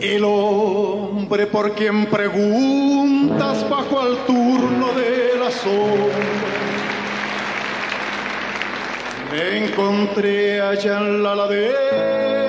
El 0.00 0.24
hombre 0.24 1.46
por 1.48 1.74
quien 1.74 2.06
preguntas 2.06 3.68
bajo 3.68 4.00
al 4.00 4.16
turno 4.24 4.86
de 4.94 5.38
la 5.38 5.50
sombra 5.50 6.62
encontré 9.32 10.60
allá 10.60 10.98
en 10.98 11.22
la 11.22 11.34
ladera, 11.34 12.41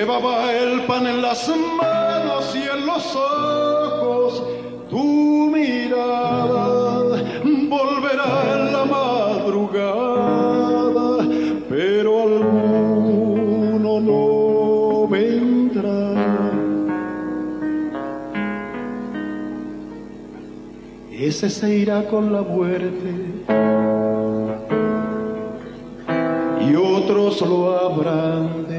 Llevaba 0.00 0.50
el 0.50 0.86
pan 0.86 1.06
en 1.06 1.20
las 1.20 1.46
manos 1.78 2.56
y 2.56 2.62
en 2.62 2.86
los 2.86 3.14
ojos 3.14 4.42
tu 4.88 5.50
mirada 5.50 7.22
volverá 7.68 8.30
en 8.54 8.72
la 8.72 8.84
madrugada, 8.86 9.98
pero 11.68 12.22
alguno 12.22 14.00
no 14.00 15.06
vendrá. 15.06 16.00
Ese 21.12 21.50
se 21.50 21.76
irá 21.76 22.08
con 22.08 22.32
la 22.32 22.40
muerte 22.40 23.10
y 26.66 26.74
otro 26.74 27.26
otros 27.26 27.40
lo 27.42 27.78
habrán 27.78 28.69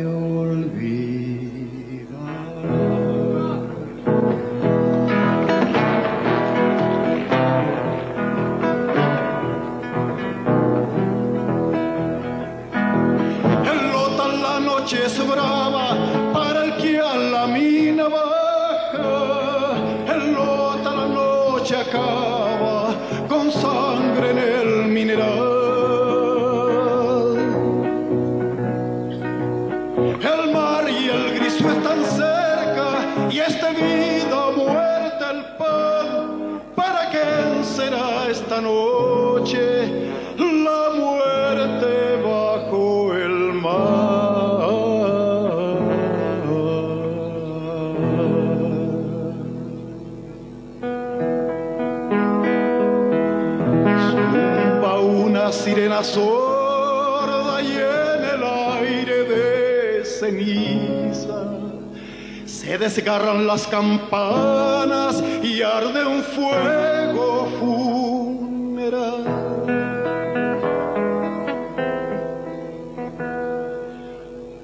desgarran 62.81 63.45
las 63.45 63.67
campanas 63.67 65.23
y 65.43 65.61
arde 65.61 66.03
un 66.03 66.23
fuego 66.23 67.47
funeral. 67.59 69.23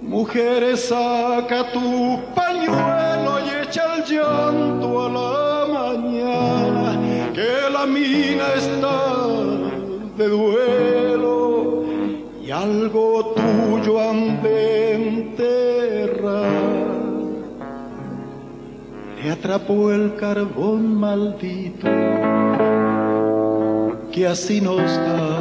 Mujeres, 0.02 0.86
saca 0.86 1.72
tu 1.72 2.20
pañuelo 2.34 3.34
y 3.46 3.50
echa 3.62 3.98
el 3.98 4.04
llanto 4.06 5.06
a 5.06 5.10
la 5.20 5.34
mañana, 5.80 7.32
que 7.36 7.70
la 7.72 7.86
mina 7.86 8.48
está 8.56 9.28
de 10.18 10.28
duelo 10.28 11.84
y 12.42 12.50
algo 12.50 13.36
tuyo 13.36 14.10
han 14.10 14.42
Le 19.28 19.34
atrapó 19.34 19.92
el 19.92 20.16
carbón 20.16 20.96
maldito 20.96 21.86
que 24.14 24.26
así 24.26 24.62
nos 24.62 24.80
da 24.80 25.40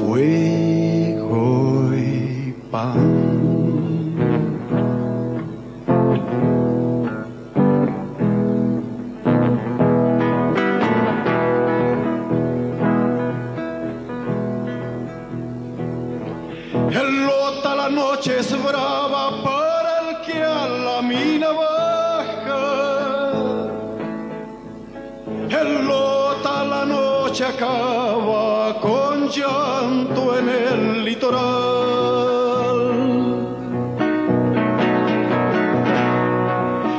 fuego 0.00 1.92
y 1.94 2.54
pan. 2.70 3.19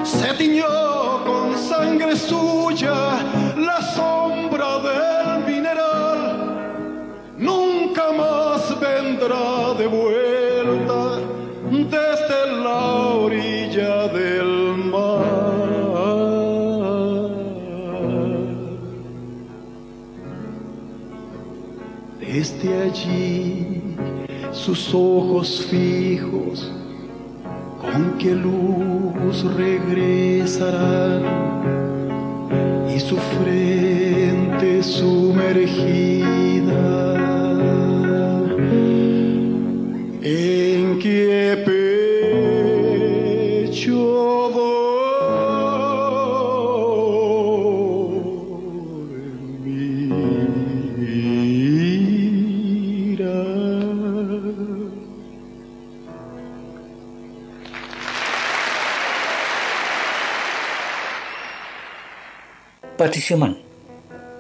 Se 0.03 0.33
tiñó 0.37 0.65
con 1.25 1.57
sangre 1.57 2.15
suya 2.15 2.95
la 3.57 3.81
sombra 3.81 4.79
del 4.87 5.43
mineral, 5.45 6.19
nunca 7.37 8.03
más 8.13 8.79
vendrá 8.79 9.73
de 9.77 9.87
vuelta 9.87 11.19
desde 11.69 12.63
la 12.63 12.79
orilla 13.25 14.07
del 14.07 14.61
Desde 22.33 22.83
allí 22.83 23.30
ojos 24.93 25.65
fijos, 25.69 26.71
con 27.79 28.17
qué 28.17 28.35
luz 28.35 29.43
regresarán 29.55 31.23
y 32.93 32.99
su 32.99 33.17
frente 33.17 34.83
sumergida 34.83 36.10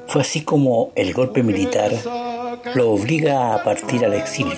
Fue 0.07 0.21
así 0.21 0.41
como 0.41 0.91
el 0.95 1.13
golpe 1.13 1.43
militar 1.43 1.93
lo 2.75 2.91
obliga 2.91 3.55
a 3.55 3.63
partir 3.63 4.03
al 4.03 4.13
exilio, 4.13 4.57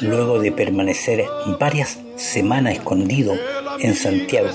luego 0.00 0.38
de 0.38 0.52
permanecer 0.52 1.26
varias 1.60 1.98
semanas 2.16 2.74
escondido 2.74 3.34
en 3.80 3.94
Santiago. 3.94 4.48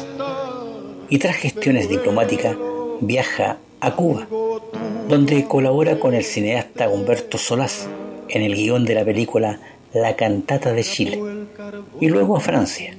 Y 1.09 1.19
tras 1.19 1.35
gestiones 1.35 1.89
diplomáticas 1.89 2.57
viaja 3.01 3.57
a 3.81 3.95
Cuba, 3.95 4.27
donde 5.07 5.45
colabora 5.47 5.99
con 5.99 6.15
el 6.15 6.23
cineasta 6.23 6.89
Humberto 6.89 7.37
Solás 7.37 7.87
en 8.29 8.41
el 8.41 8.55
guion 8.55 8.85
de 8.85 8.95
la 8.95 9.05
película 9.05 9.59
La 9.93 10.15
Cantata 10.15 10.73
de 10.73 10.83
Chile, 10.83 11.21
y 11.99 12.07
luego 12.07 12.35
a 12.35 12.39
Francia. 12.39 12.97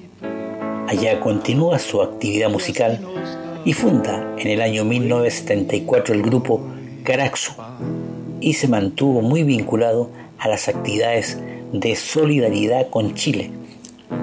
Allá 0.86 1.18
continúa 1.18 1.80
su 1.80 2.02
actividad 2.02 2.50
musical 2.50 3.00
y 3.64 3.72
funda 3.72 4.34
en 4.38 4.48
el 4.48 4.60
año 4.60 4.84
1974 4.84 6.14
el 6.14 6.22
grupo 6.22 6.60
Caraxu 7.02 7.52
y 8.40 8.54
se 8.54 8.68
mantuvo 8.68 9.22
muy 9.22 9.42
vinculado 9.42 10.10
a 10.38 10.48
las 10.48 10.68
actividades 10.68 11.38
de 11.72 11.96
solidaridad 11.96 12.90
con 12.90 13.14
Chile. 13.14 13.50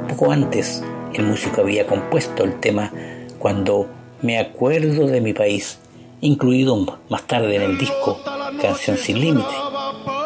Poco 0.07 0.31
antes, 0.31 0.83
el 1.13 1.25
músico 1.25 1.61
había 1.61 1.87
compuesto 1.87 2.43
el 2.43 2.59
tema 2.59 2.91
Cuando 3.39 3.87
me 4.21 4.37
acuerdo 4.37 5.07
de 5.07 5.21
mi 5.21 5.33
país, 5.33 5.79
incluido 6.21 6.99
más 7.09 7.23
tarde 7.23 7.55
en 7.55 7.63
el 7.63 7.77
disco 7.77 8.19
Canción 8.61 8.97
sin 8.97 9.19
Límite, 9.19 9.49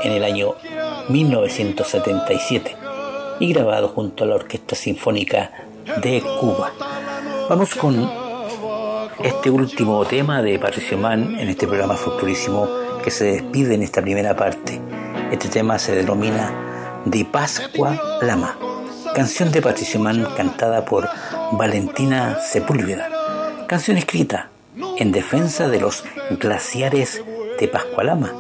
en 0.03 0.11
el 0.11 0.23
año 0.25 0.55
1977, 1.07 2.75
y 3.39 3.53
grabado 3.53 3.87
junto 3.87 4.25
a 4.25 4.27
la 4.27 4.35
Orquesta 4.35 4.75
Sinfónica 4.75 5.51
de 6.01 6.21
Cuba. 6.41 6.73
Vamos 7.47 7.73
con 7.75 8.24
este 9.23 9.49
último 9.49 10.03
tema 10.05 10.41
de 10.41 10.59
Patricio 10.59 10.97
Mann 10.97 11.39
en 11.39 11.47
este 11.47 11.67
programa 11.67 11.95
folclorísimo 11.95 12.67
que 13.03 13.11
se 13.11 13.25
despide 13.25 13.75
en 13.75 13.81
esta 13.81 14.01
primera 14.01 14.35
parte. 14.35 14.79
Este 15.31 15.47
tema 15.47 15.79
se 15.79 15.95
denomina 15.95 17.01
De 17.05 17.23
Pascua 17.25 17.97
Lama, 18.21 18.57
canción 19.13 19.51
de 19.51 19.61
Patricio 19.61 19.99
Mann 19.99 20.27
cantada 20.35 20.83
por 20.85 21.07
Valentina 21.53 22.39
Sepúlveda, 22.39 23.65
canción 23.67 23.97
escrita 23.97 24.49
en 24.97 25.11
defensa 25.11 25.67
de 25.67 25.79
los 25.79 26.03
glaciares 26.39 27.23
de 27.59 27.67
Pascualama 27.67 28.33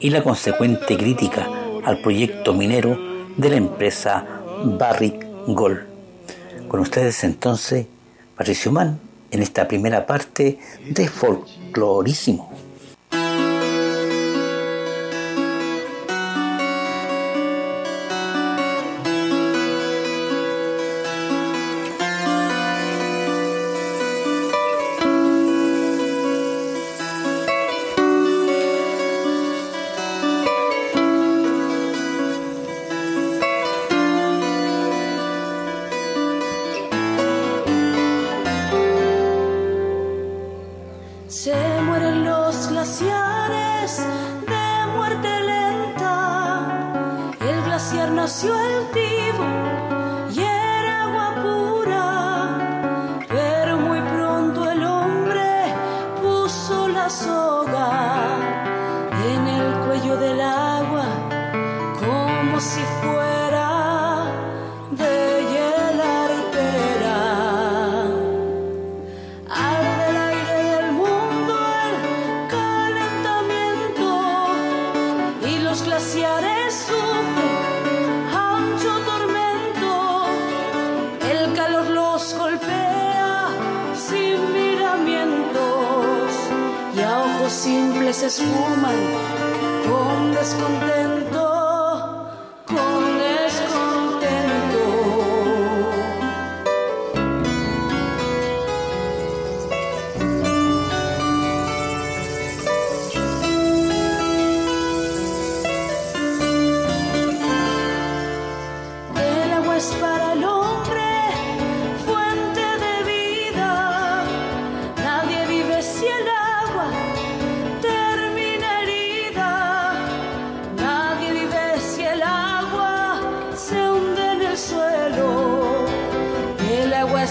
y 0.00 0.10
la 0.10 0.22
consecuente 0.22 0.96
crítica 0.96 1.48
al 1.84 2.00
proyecto 2.00 2.54
minero 2.54 2.98
de 3.36 3.50
la 3.50 3.56
empresa 3.56 4.24
Barrick 4.64 5.26
Gold. 5.46 5.80
Con 6.68 6.80
ustedes 6.80 7.22
entonces, 7.24 7.86
Patricio 8.36 8.72
Mann 8.72 9.11
en 9.32 9.42
esta 9.42 9.66
primera 9.66 10.06
parte 10.06 10.58
de 10.88 11.08
Folclorísimo. 11.08 12.51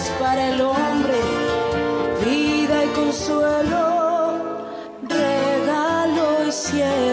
Es 0.02 0.10
para 0.20 0.50
el 0.50 0.62
hombre 0.62 1.20
vida 2.26 2.86
y 2.86 2.88
consuelo, 3.00 3.84
regalo 5.08 6.48
y 6.48 6.52
cielo 6.52 7.11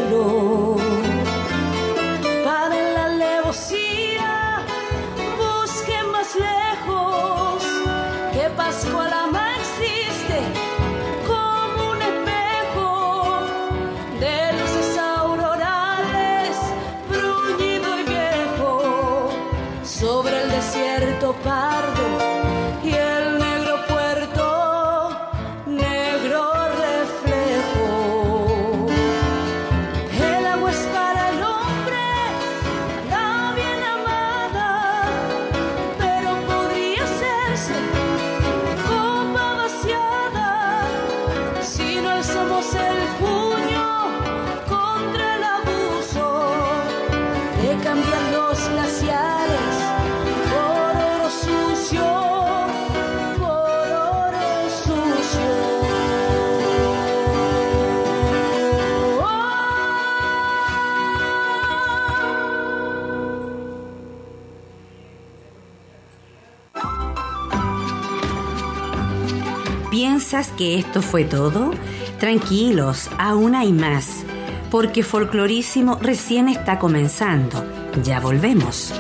¿Piensas 70.39 70.57
que 70.57 70.79
esto 70.79 71.03
fue 71.03 71.25
todo? 71.25 71.73
Tranquilos, 72.21 73.11
aún 73.19 73.57
hay 73.57 73.73
más, 73.73 74.23
porque 74.71 75.03
Folclorísimo 75.03 75.99
recién 76.01 76.49
está 76.49 76.79
comenzando. 76.79 77.65
Ya 78.05 78.21
volvemos. 78.21 78.95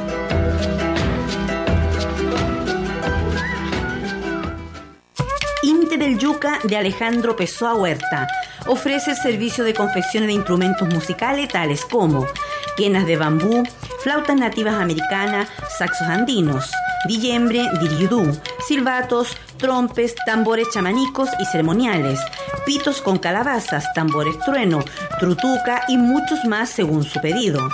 Inte 5.63 5.97
del 5.97 6.19
Yuca 6.19 6.59
de 6.65 6.77
Alejandro 6.77 7.37
Pessoa 7.37 7.77
Huerta 7.77 8.27
ofrece 8.67 9.13
el 9.13 9.17
servicio 9.17 9.63
de 9.63 9.75
confección 9.75 10.27
de 10.27 10.33
instrumentos 10.33 10.93
musicales 10.93 11.49
tales 11.51 11.85
como 11.85 12.27
quenas 12.77 13.07
de 13.07 13.17
bambú, 13.17 13.63
flautas 14.03 14.37
nativas 14.37 14.75
americanas, 14.75 15.49
saxos 15.79 16.09
andinos, 16.09 16.69
dillembre, 17.07 17.65
diriudú, 17.81 18.37
silbatos, 18.69 19.35
trompes, 19.57 20.15
tambores 20.27 20.69
chamanicos 20.71 21.31
y 21.41 21.47
ceremoniales, 21.47 22.21
pitos 22.67 23.01
con 23.01 23.19
calabazas, 23.19 23.91
tambores 23.95 24.39
trueno, 24.41 24.85
trutuca 25.19 25.85
y 25.89 25.97
muchos 25.97 26.45
más 26.45 26.69
según 26.69 27.03
su 27.03 27.19
pedido. 27.21 27.67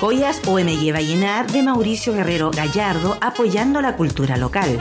Joyas 0.00 0.40
OMG 0.46 0.92
Vallenar 0.92 1.50
de 1.50 1.64
Mauricio 1.64 2.12
Guerrero 2.12 2.52
Gallardo 2.52 3.18
apoyando 3.20 3.80
la 3.80 3.96
cultura 3.96 4.36
local. 4.36 4.78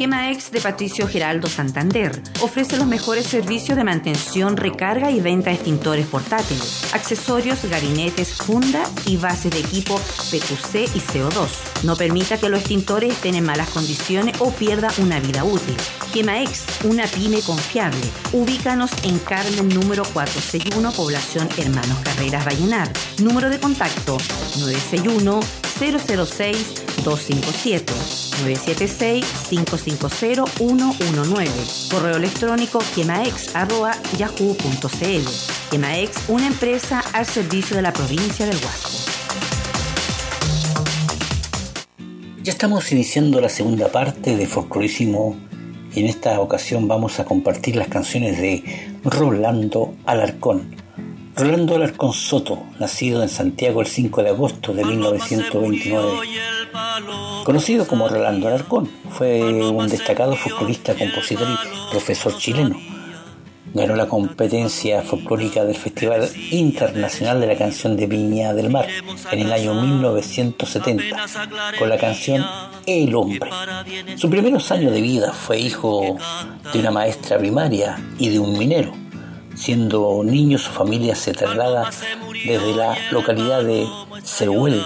Gemaex 0.00 0.50
de 0.50 0.62
Patricio 0.62 1.06
Geraldo 1.06 1.46
Santander 1.46 2.22
ofrece 2.40 2.78
los 2.78 2.86
mejores 2.86 3.26
servicios 3.26 3.76
de 3.76 3.84
mantención, 3.84 4.56
recarga 4.56 5.10
y 5.10 5.20
venta 5.20 5.50
de 5.50 5.56
extintores 5.56 6.06
portátiles, 6.06 6.94
accesorios, 6.94 7.62
gabinetes, 7.66 8.32
funda 8.32 8.82
y 9.04 9.18
bases 9.18 9.52
de 9.52 9.60
equipo 9.60 9.98
PQC 9.98 10.96
y 10.96 11.00
CO2. 11.00 11.48
No 11.82 11.96
permita 11.96 12.38
que 12.38 12.48
los 12.48 12.60
extintores 12.60 13.12
estén 13.12 13.34
en 13.34 13.44
malas 13.44 13.68
condiciones 13.68 14.40
o 14.40 14.50
pierda 14.52 14.88
una 14.96 15.20
vida 15.20 15.44
útil. 15.44 15.76
Gemaex, 16.14 16.82
una 16.84 17.04
pyme 17.06 17.42
confiable. 17.42 18.00
Ubícanos 18.32 18.92
en 19.02 19.18
Carmen 19.18 19.68
número 19.68 20.04
461, 20.14 20.92
población 20.92 21.46
Hermanos 21.58 21.98
Carreras 22.04 22.46
Vallenar. 22.46 22.90
Número 23.18 23.50
de 23.50 23.60
contacto 23.60 24.16
961 24.60 25.40
006 25.78 26.89
257 27.02 27.92
976 28.42 29.24
550 29.48 30.46
119. 30.46 31.50
Correo 31.90 32.16
electrónico 32.16 32.78
quemaex.yahoo.cl. 32.94 35.70
Quemaex, 35.70 36.28
una 36.28 36.46
empresa 36.46 37.02
al 37.12 37.26
servicio 37.26 37.76
de 37.76 37.82
la 37.82 37.92
provincia 37.92 38.46
del 38.46 38.56
Huasco. 38.56 38.90
Ya 42.42 42.52
estamos 42.52 42.90
iniciando 42.90 43.40
la 43.40 43.50
segunda 43.50 43.88
parte 43.88 44.34
de 44.34 44.46
Folclorísimo 44.46 45.36
y 45.94 46.00
en 46.00 46.06
esta 46.06 46.40
ocasión 46.40 46.88
vamos 46.88 47.20
a 47.20 47.24
compartir 47.24 47.76
las 47.76 47.88
canciones 47.88 48.40
de 48.40 48.64
Rolando 49.04 49.94
Alarcón. 50.06 50.74
Rolando 51.36 51.76
Alarcón 51.76 52.12
Soto, 52.12 52.62
nacido 52.78 53.22
en 53.22 53.28
Santiago 53.28 53.80
el 53.80 53.86
5 53.86 54.22
de 54.22 54.30
agosto 54.30 54.72
de 54.72 54.84
1929. 54.84 56.08
Conocido 57.50 57.84
como 57.84 58.08
Rolando 58.08 58.46
Alarcón, 58.46 58.88
fue 59.10 59.42
un 59.42 59.88
destacado 59.88 60.36
folclorista, 60.36 60.94
compositor 60.94 61.48
y 61.48 61.90
profesor 61.90 62.38
chileno. 62.38 62.78
Ganó 63.74 63.96
la 63.96 64.06
competencia 64.06 65.02
folclórica 65.02 65.64
del 65.64 65.74
Festival 65.74 66.30
Internacional 66.52 67.40
de 67.40 67.48
la 67.48 67.58
Canción 67.58 67.96
de 67.96 68.06
Viña 68.06 68.54
del 68.54 68.70
Mar 68.70 68.86
en 69.32 69.40
el 69.40 69.52
año 69.52 69.74
1970 69.74 71.16
con 71.76 71.88
la 71.88 71.98
canción 71.98 72.46
El 72.86 73.16
Hombre. 73.16 73.50
Sus 74.14 74.30
primeros 74.30 74.70
años 74.70 74.92
de 74.92 75.00
vida 75.00 75.32
fue 75.32 75.58
hijo 75.58 76.18
de 76.72 76.78
una 76.78 76.92
maestra 76.92 77.36
primaria 77.36 77.98
y 78.16 78.28
de 78.28 78.38
un 78.38 78.56
minero. 78.56 78.92
Siendo 79.56 80.22
niño 80.22 80.56
su 80.56 80.70
familia 80.70 81.16
se 81.16 81.32
traslada 81.32 81.90
desde 82.46 82.76
la 82.76 82.96
localidad 83.10 83.64
de 83.64 83.88
Cehuel, 84.22 84.84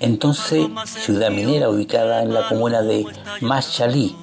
entonces 0.00 0.66
ciudad 0.84 1.30
minera 1.30 1.68
ubicada 1.68 2.22
en 2.22 2.34
la 2.34 2.48
comuna 2.48 2.82
de 2.82 3.06
Machalí, 3.40 4.16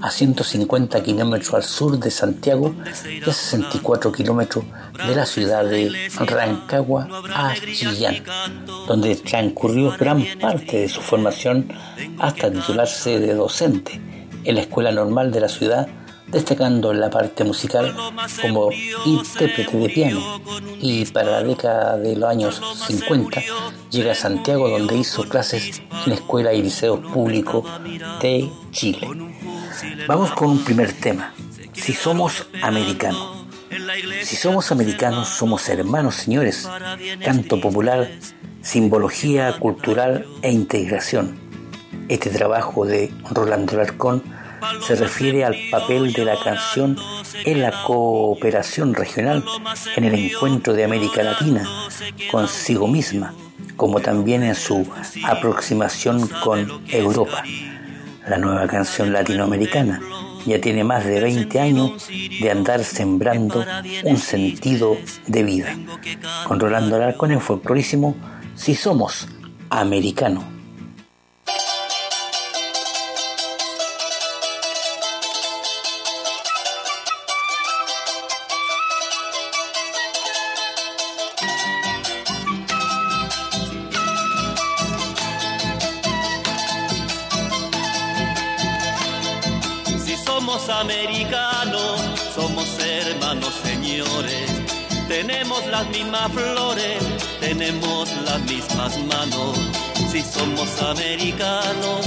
a 0.00 0.10
150 0.10 1.02
kilómetros 1.02 1.54
al 1.54 1.62
sur 1.64 1.98
de 1.98 2.10
Santiago 2.10 2.74
y 3.04 3.28
a 3.28 3.32
64 3.32 4.12
kilómetros 4.12 4.64
de 5.06 5.14
la 5.14 5.26
ciudad 5.26 5.64
de 5.64 5.92
Rancagua 6.18 7.08
a 7.34 7.54
Chillán, 7.54 8.22
donde 8.86 9.16
transcurrió 9.16 9.96
gran 9.98 10.24
parte 10.40 10.78
de 10.78 10.88
su 10.88 11.00
formación 11.00 11.72
hasta 12.18 12.50
titularse 12.50 13.18
de 13.18 13.34
docente 13.34 14.00
en 14.44 14.54
la 14.54 14.60
Escuela 14.62 14.92
Normal 14.92 15.32
de 15.32 15.40
la 15.40 15.48
ciudad 15.48 15.88
destacando 16.30 16.92
la 16.92 17.10
parte 17.10 17.44
musical 17.44 17.94
como 18.42 18.70
intérprete 19.04 19.76
de 19.76 19.88
piano 19.88 20.40
y 20.80 21.04
para 21.06 21.30
la 21.30 21.42
década 21.42 21.96
de 21.96 22.16
los 22.16 22.28
años 22.28 22.62
50 22.86 23.42
llega 23.90 24.12
a 24.12 24.14
Santiago 24.14 24.68
donde 24.68 24.96
hizo 24.96 25.24
clases 25.28 25.82
en 26.06 26.12
escuela 26.12 26.52
y 26.52 26.62
liceos 26.62 27.00
públicos 27.00 27.64
de 28.20 28.50
Chile. 28.70 29.08
Vamos 30.06 30.32
con 30.32 30.50
un 30.50 30.64
primer 30.64 30.92
tema. 30.92 31.32
Si 31.72 31.92
somos 31.92 32.46
americanos. 32.62 33.38
Si 34.22 34.36
somos 34.36 34.70
americanos, 34.72 35.28
somos 35.28 35.68
hermanos, 35.68 36.14
señores. 36.16 36.68
Canto 37.24 37.60
popular, 37.60 38.10
simbología 38.62 39.58
cultural 39.58 40.26
e 40.42 40.50
integración. 40.52 41.38
Este 42.08 42.30
trabajo 42.30 42.86
de 42.86 43.12
Rolando 43.30 43.76
Larcón 43.76 44.22
se 44.86 44.96
refiere 44.96 45.44
al 45.44 45.56
papel 45.70 46.12
de 46.12 46.24
la 46.24 46.38
canción 46.38 46.96
en 47.44 47.62
la 47.62 47.82
cooperación 47.84 48.94
regional, 48.94 49.44
en 49.96 50.04
el 50.04 50.14
encuentro 50.14 50.72
de 50.74 50.84
América 50.84 51.22
Latina 51.22 51.68
consigo 52.30 52.86
misma, 52.86 53.34
como 53.76 54.00
también 54.00 54.42
en 54.42 54.54
su 54.54 54.86
aproximación 55.24 56.28
con 56.42 56.82
Europa. 56.88 57.44
La 58.26 58.38
nueva 58.38 58.66
canción 58.66 59.12
latinoamericana 59.12 60.00
ya 60.46 60.60
tiene 60.60 60.84
más 60.84 61.04
de 61.04 61.20
20 61.20 61.60
años 61.60 62.08
de 62.08 62.50
andar 62.50 62.84
sembrando 62.84 63.64
un 64.04 64.18
sentido 64.18 64.96
de 65.26 65.42
vida. 65.42 65.76
Con 66.46 66.60
Rolando 66.60 66.96
Alarcón 66.96 67.32
en 67.32 67.40
Folclorísimo, 67.40 68.16
si 68.54 68.74
somos 68.74 69.28
americanos. 69.70 70.57
Tenemos 97.58 98.08
las 98.24 98.40
mismas 98.42 98.96
manos. 99.06 99.58
Si 100.12 100.22
somos 100.22 100.80
americanos, 100.80 102.06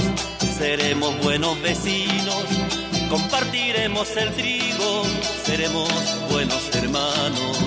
seremos 0.56 1.18
buenos 1.22 1.60
vecinos. 1.60 2.44
Compartiremos 3.10 4.08
el 4.16 4.32
trigo, 4.32 5.02
seremos 5.44 5.90
buenos 6.30 6.74
hermanos. 6.74 7.58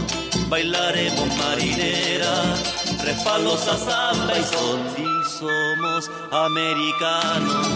Bailaremos 0.49 1.27
marinera, 1.37 2.55
a 3.03 3.77
samba 3.77 4.33
y 4.35 4.43
son. 4.43 4.79
Si 4.95 5.37
somos 5.37 6.09
americanos 6.31 7.67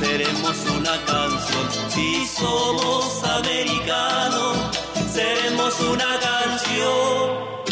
seremos 0.00 0.56
una 0.78 0.96
canción. 1.04 1.90
Si 1.90 2.26
somos 2.26 3.22
americanos, 3.24 4.56
seremos 5.12 5.78
una 5.80 6.18
canción. 6.18 7.69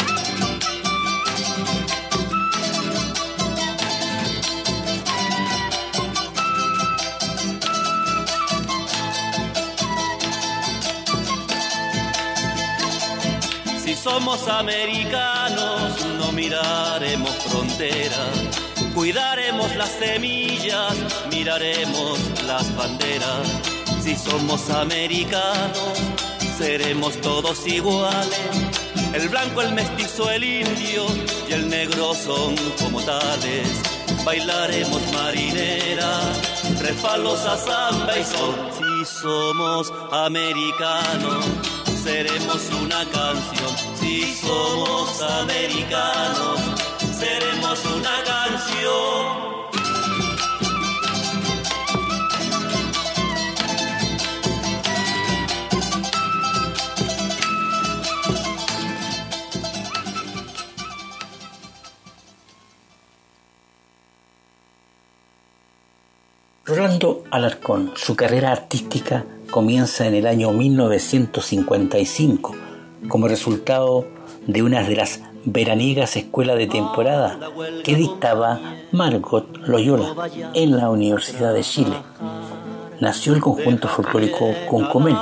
Somos 14.03 14.47
americanos, 14.47 16.05
no 16.17 16.31
miraremos 16.31 17.31
fronteras. 17.47 18.29
Cuidaremos 18.93 19.75
las 19.75 19.89
semillas, 19.89 20.95
miraremos 21.29 22.19
las 22.47 22.73
banderas. 22.75 23.47
Si 24.01 24.15
somos 24.15 24.69
americanos, 24.69 25.97
seremos 26.57 27.19
todos 27.19 27.67
iguales. 27.67 28.39
El 29.13 29.27
blanco, 29.27 29.61
el 29.61 29.73
mestizo, 29.73 30.29
el 30.31 30.43
indio 30.43 31.05
y 31.49 31.53
el 31.53 31.69
negro 31.69 32.13
son 32.13 32.55
como 32.81 33.01
tales. 33.01 33.67
Bailaremos 34.23 35.01
marinera, 35.13 36.21
refalos 36.79 37.39
a 37.45 37.57
samba 37.57 38.17
y 38.17 38.23
son. 38.23 38.55
Si 38.77 39.19
somos 39.21 39.91
americanos, 40.11 41.45
seremos 42.03 42.69
una 42.81 43.05
canción. 43.09 43.75
Si 43.99 44.33
somos 44.33 45.21
americanos, 45.21 46.59
seremos 47.17 47.85
una 47.85 48.23
canción. 48.23 49.49
Rolando 66.65 67.23
Alarcón, 67.31 67.93
su 67.95 68.15
carrera 68.15 68.51
artística 68.51 69.25
comienza 69.49 70.07
en 70.07 70.15
el 70.15 70.27
año 70.27 70.51
1955 70.51 72.55
como 73.07 73.27
resultado 73.27 74.05
de 74.45 74.63
una 74.63 74.83
de 74.83 74.95
las 74.95 75.21
veraniegas 75.45 76.15
escuelas 76.15 76.57
de 76.57 76.67
temporada 76.67 77.39
que 77.83 77.95
dictaba 77.95 78.59
Margot 78.91 79.57
Loyola 79.67 80.29
en 80.53 80.77
la 80.77 80.89
Universidad 80.89 81.53
de 81.53 81.63
Chile. 81.63 81.95
Nació 82.99 83.33
el 83.33 83.41
conjunto 83.41 83.87
folclórico 83.87 84.53
Concomén, 84.69 85.17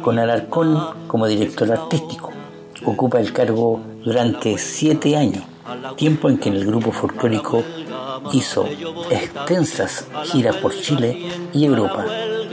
con 0.00 0.18
Alarcón 0.18 1.06
como 1.06 1.26
director 1.26 1.70
artístico. 1.70 2.32
Ocupa 2.84 3.20
el 3.20 3.32
cargo 3.32 3.80
durante 4.04 4.58
siete 4.58 5.16
años, 5.16 5.44
tiempo 5.96 6.28
en 6.28 6.38
que 6.38 6.48
el 6.48 6.66
grupo 6.66 6.90
folclórico 6.90 7.62
hizo 8.32 8.66
extensas 9.10 10.08
giras 10.24 10.56
por 10.56 10.74
Chile 10.74 11.28
y 11.52 11.64
Europa 11.64 12.04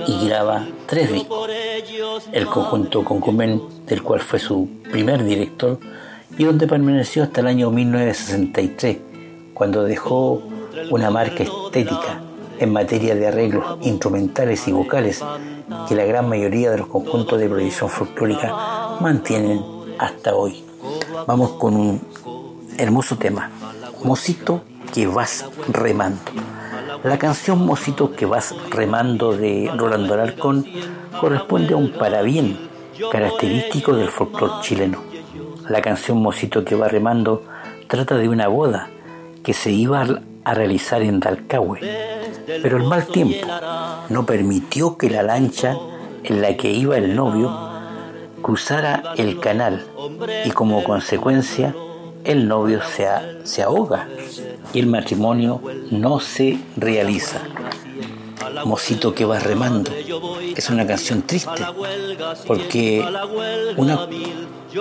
y 0.07 0.27
graba 0.27 0.67
tres 0.85 1.11
discos. 1.11 1.49
El 2.31 2.45
conjunto 2.45 3.03
Concomén, 3.03 3.61
del 3.85 4.03
cual 4.03 4.21
fue 4.21 4.39
su 4.39 4.69
primer 4.91 5.23
director 5.23 5.79
y 6.37 6.43
donde 6.43 6.67
permaneció 6.67 7.23
hasta 7.23 7.41
el 7.41 7.47
año 7.47 7.71
1963, 7.71 8.97
cuando 9.53 9.83
dejó 9.83 10.41
una 10.91 11.09
marca 11.09 11.43
estética 11.43 12.21
en 12.59 12.73
materia 12.73 13.15
de 13.15 13.27
arreglos 13.27 13.77
instrumentales 13.81 14.67
y 14.67 14.71
vocales 14.71 15.23
que 15.87 15.95
la 15.95 16.05
gran 16.05 16.27
mayoría 16.27 16.71
de 16.71 16.77
los 16.77 16.87
conjuntos 16.87 17.39
de 17.39 17.49
proyección 17.49 17.89
folclórica 17.89 18.97
mantienen 18.99 19.63
hasta 19.97 20.35
hoy. 20.35 20.63
Vamos 21.27 21.51
con 21.51 21.75
un 21.75 22.01
hermoso 22.77 23.17
tema, 23.17 23.51
Mosito 24.03 24.61
que 24.93 25.07
vas 25.07 25.45
remando. 25.67 26.19
La 27.03 27.17
canción 27.17 27.65
Mosito 27.65 28.11
que 28.11 28.25
vas 28.25 28.53
remando 28.69 29.31
de 29.31 29.71
Rolando 29.73 30.13
Alarcón 30.15 30.65
corresponde 31.19 31.73
a 31.73 31.77
un 31.77 31.91
parabién 31.91 32.57
característico 33.09 33.93
del 33.93 34.09
folclore 34.09 34.61
chileno. 34.61 35.01
La 35.69 35.81
canción 35.81 36.17
Mosito 36.17 36.65
que 36.65 36.75
va 36.75 36.89
remando 36.89 37.43
trata 37.87 38.17
de 38.17 38.27
una 38.27 38.49
boda 38.49 38.89
que 39.43 39.53
se 39.53 39.71
iba 39.71 40.05
a 40.43 40.53
realizar 40.53 41.01
en 41.01 41.21
Dalcahue, 41.21 41.79
pero 42.61 42.75
el 42.75 42.83
mal 42.83 43.05
tiempo 43.05 43.47
no 44.09 44.25
permitió 44.25 44.97
que 44.97 45.09
la 45.09 45.23
lancha 45.23 45.77
en 46.25 46.41
la 46.41 46.57
que 46.57 46.69
iba 46.71 46.97
el 46.97 47.15
novio 47.15 47.49
cruzara 48.41 49.13
el 49.15 49.39
canal 49.39 49.85
y 50.43 50.51
como 50.51 50.83
consecuencia 50.83 51.73
el 52.23 52.47
novio 52.47 52.81
se, 52.95 53.07
se 53.43 53.63
ahoga 53.63 54.07
y 54.73 54.79
el 54.79 54.87
matrimonio 54.87 55.61
no 55.91 56.19
se 56.19 56.59
realiza. 56.77 57.41
Mocito 58.65 59.13
que 59.13 59.25
va 59.25 59.39
remando 59.39 59.91
es 60.55 60.69
una 60.69 60.85
canción 60.85 61.21
triste 61.21 61.63
porque 62.47 63.05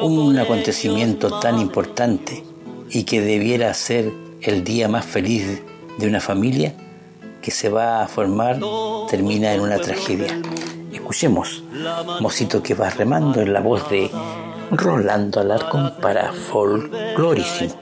un 0.00 0.38
acontecimiento 0.38 1.38
tan 1.40 1.58
importante 1.58 2.44
y 2.90 3.04
que 3.04 3.20
debiera 3.20 3.72
ser 3.74 4.12
el 4.40 4.64
día 4.64 4.88
más 4.88 5.04
feliz 5.04 5.62
de 5.98 6.06
una 6.06 6.20
familia 6.20 6.74
que 7.42 7.50
se 7.50 7.68
va 7.68 8.02
a 8.02 8.08
formar 8.08 8.58
termina 9.08 9.54
en 9.54 9.60
una 9.60 9.78
tragedia. 9.78 10.40
Escuchemos 10.92 11.62
Mocito 12.20 12.62
que 12.62 12.74
va 12.74 12.90
remando 12.90 13.40
en 13.40 13.52
la 13.52 13.60
voz 13.60 13.88
de 13.90 14.10
Rolando 14.70 15.40
Alarcón 15.40 15.94
para 16.00 16.32
Folclorísimo. 16.32 17.74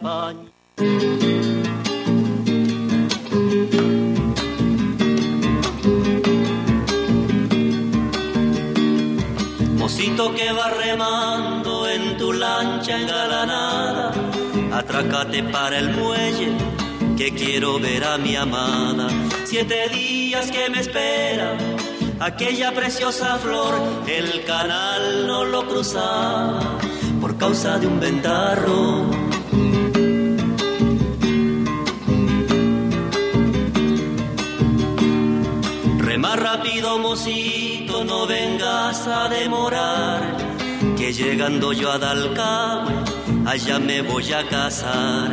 Mocito 9.79 10.35
que 10.35 10.53
va 10.53 10.71
remando 10.71 11.89
en 11.89 12.17
tu 12.17 12.33
lancha 12.33 13.01
engalanada, 13.01 14.13
atrácate 14.73 15.43
para 15.43 15.79
el 15.79 15.91
muelle, 15.91 16.53
que 17.17 17.35
quiero 17.35 17.81
ver 17.81 18.05
a 18.05 18.17
mi 18.17 18.37
amada. 18.37 19.09
Siete 19.45 19.89
días 19.89 20.51
que 20.53 20.71
me 20.71 20.81
espera 20.81 21.57
aquella 22.21 22.73
preciosa 22.73 23.37
flor, 23.39 23.75
el 24.07 24.45
canal 24.45 25.27
no 25.27 25.45
lo 25.45 25.67
cruza 25.69 26.59
por 27.21 27.37
causa 27.37 27.79
de 27.79 27.87
un 27.87 28.01
ventarro. 28.01 29.11
Rema 35.99 36.37
rápido, 36.37 36.99
mocito, 36.99 38.05
no 38.05 38.27
vengas 38.27 39.07
a 39.07 39.29
demorar, 39.29 40.37
que 40.97 41.13
llegando 41.13 41.73
yo 41.73 41.93
a 41.93 41.99
Dalcahue, 41.99 42.95
allá 43.45 43.79
me 43.79 44.03
voy 44.03 44.33
a 44.33 44.47
casar. 44.49 45.33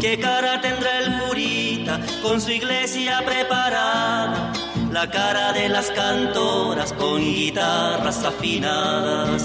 ¿Qué 0.00 0.18
cara 0.18 0.60
tendrá 0.60 1.00
el 1.00 1.22
curita 1.22 2.00
con 2.22 2.40
su 2.40 2.50
iglesia 2.50 3.22
preparada? 3.24 4.53
La 4.94 5.10
cara 5.10 5.52
de 5.52 5.68
las 5.68 5.90
cantoras 5.90 6.92
con 6.92 7.20
guitarras 7.20 8.24
afinadas. 8.24 9.44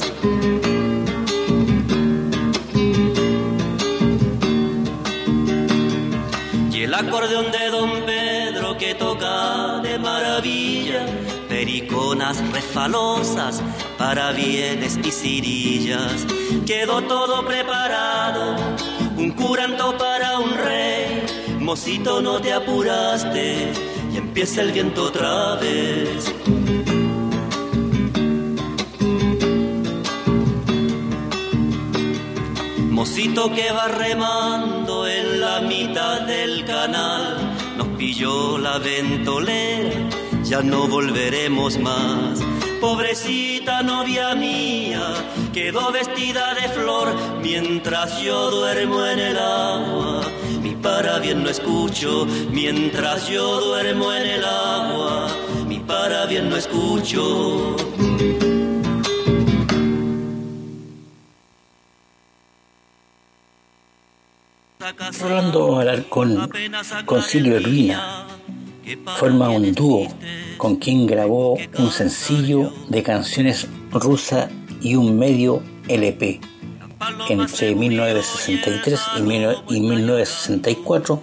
Y 6.72 6.84
el 6.84 6.94
acordeón 6.94 7.52
de 7.52 7.68
don 7.72 7.90
Pedro 8.06 8.78
que 8.78 8.94
toca 8.94 9.80
de 9.80 9.98
maravilla, 9.98 11.08
periconas 11.50 12.38
refalosas 12.52 13.64
para 13.98 14.32
bienes 14.34 15.00
y 15.04 15.12
cirillas. 15.12 16.28
Quedó 16.68 17.02
todo 17.02 17.44
preparado, 17.44 18.56
un 19.18 19.32
curanto 19.32 19.98
para 19.98 20.38
un 20.38 20.54
rey. 20.54 21.26
Mocito, 21.60 22.22
no 22.22 22.40
te 22.40 22.54
apuraste 22.54 23.99
empieza 24.20 24.62
el 24.62 24.72
viento 24.72 25.04
otra 25.06 25.56
vez. 25.56 26.34
Mocito 32.90 33.52
que 33.54 33.72
va 33.72 33.88
remando 33.88 35.08
en 35.08 35.40
la 35.40 35.62
mitad 35.62 36.22
del 36.22 36.66
canal, 36.66 37.56
nos 37.78 37.88
pilló 37.98 38.58
la 38.58 38.78
ventolera, 38.78 40.10
ya 40.44 40.62
no 40.62 40.88
volveremos 40.88 41.80
más. 41.80 42.40
Pobrecita 42.82 43.84
novia 43.84 44.36
mía, 44.36 45.14
quedó 45.54 45.92
vestida 45.92 46.54
de 46.56 46.68
flor 46.70 47.08
mientras 47.42 48.22
yo 48.22 48.52
duermo 48.52 49.06
en 49.06 49.20
el 49.20 49.38
agua 49.38 50.22
para 51.10 51.22
bien 51.22 51.42
no 51.42 51.50
escucho 51.50 52.28
mientras 52.52 53.28
yo 53.28 53.62
duermo 53.62 54.14
en 54.14 54.28
el 54.28 54.46
agua. 54.46 55.28
Mi 55.68 55.80
para 55.80 56.28
bien 56.28 56.50
no 56.50 56.56
escucho. 56.56 57.76
Rolando 65.20 65.80
Alarcón 65.80 66.48
con 67.06 67.24
Silvio 67.24 67.56
Urbina 67.56 68.28
forma 69.18 69.50
un 69.50 69.74
dúo 69.74 70.08
con 70.58 70.76
quien 70.76 71.08
grabó 71.08 71.58
un 71.80 71.92
sencillo 71.92 72.72
de 72.88 73.02
canciones 73.02 73.68
rusa 73.92 74.48
y 74.80 74.94
un 74.94 75.18
medio 75.18 75.64
LP, 75.88 76.40
entre 77.30 77.76
1963 77.76 79.00
y 79.18 79.22
1964, 79.22 81.22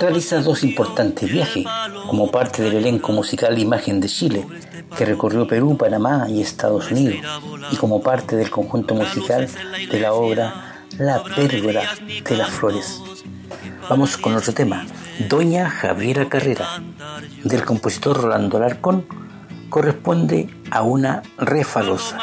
realiza 0.00 0.40
dos 0.40 0.64
importantes 0.64 1.30
viajes 1.30 1.66
como 2.06 2.30
parte 2.30 2.62
del 2.62 2.76
elenco 2.76 3.12
musical 3.12 3.58
Imagen 3.58 4.00
de 4.00 4.08
Chile, 4.08 4.46
que 4.96 5.04
recorrió 5.04 5.46
Perú, 5.46 5.76
Panamá 5.76 6.26
y 6.28 6.40
Estados 6.40 6.90
Unidos, 6.90 7.18
y 7.70 7.76
como 7.76 8.02
parte 8.02 8.36
del 8.36 8.50
conjunto 8.50 8.94
musical 8.94 9.48
de 9.90 10.00
la 10.00 10.12
obra 10.12 10.84
La 10.98 11.22
Pérgola 11.22 11.82
de 12.28 12.36
las 12.36 12.50
Flores. 12.50 13.00
Vamos 13.88 14.16
con 14.16 14.34
otro 14.34 14.54
tema, 14.54 14.86
Doña 15.28 15.68
Javiera 15.68 16.28
Carrera, 16.28 16.82
del 17.44 17.64
compositor 17.64 18.20
Rolando 18.20 18.58
Larcón, 18.58 19.06
corresponde 19.72 20.50
a 20.70 20.82
una 20.82 21.22
refalosa. 21.38 22.18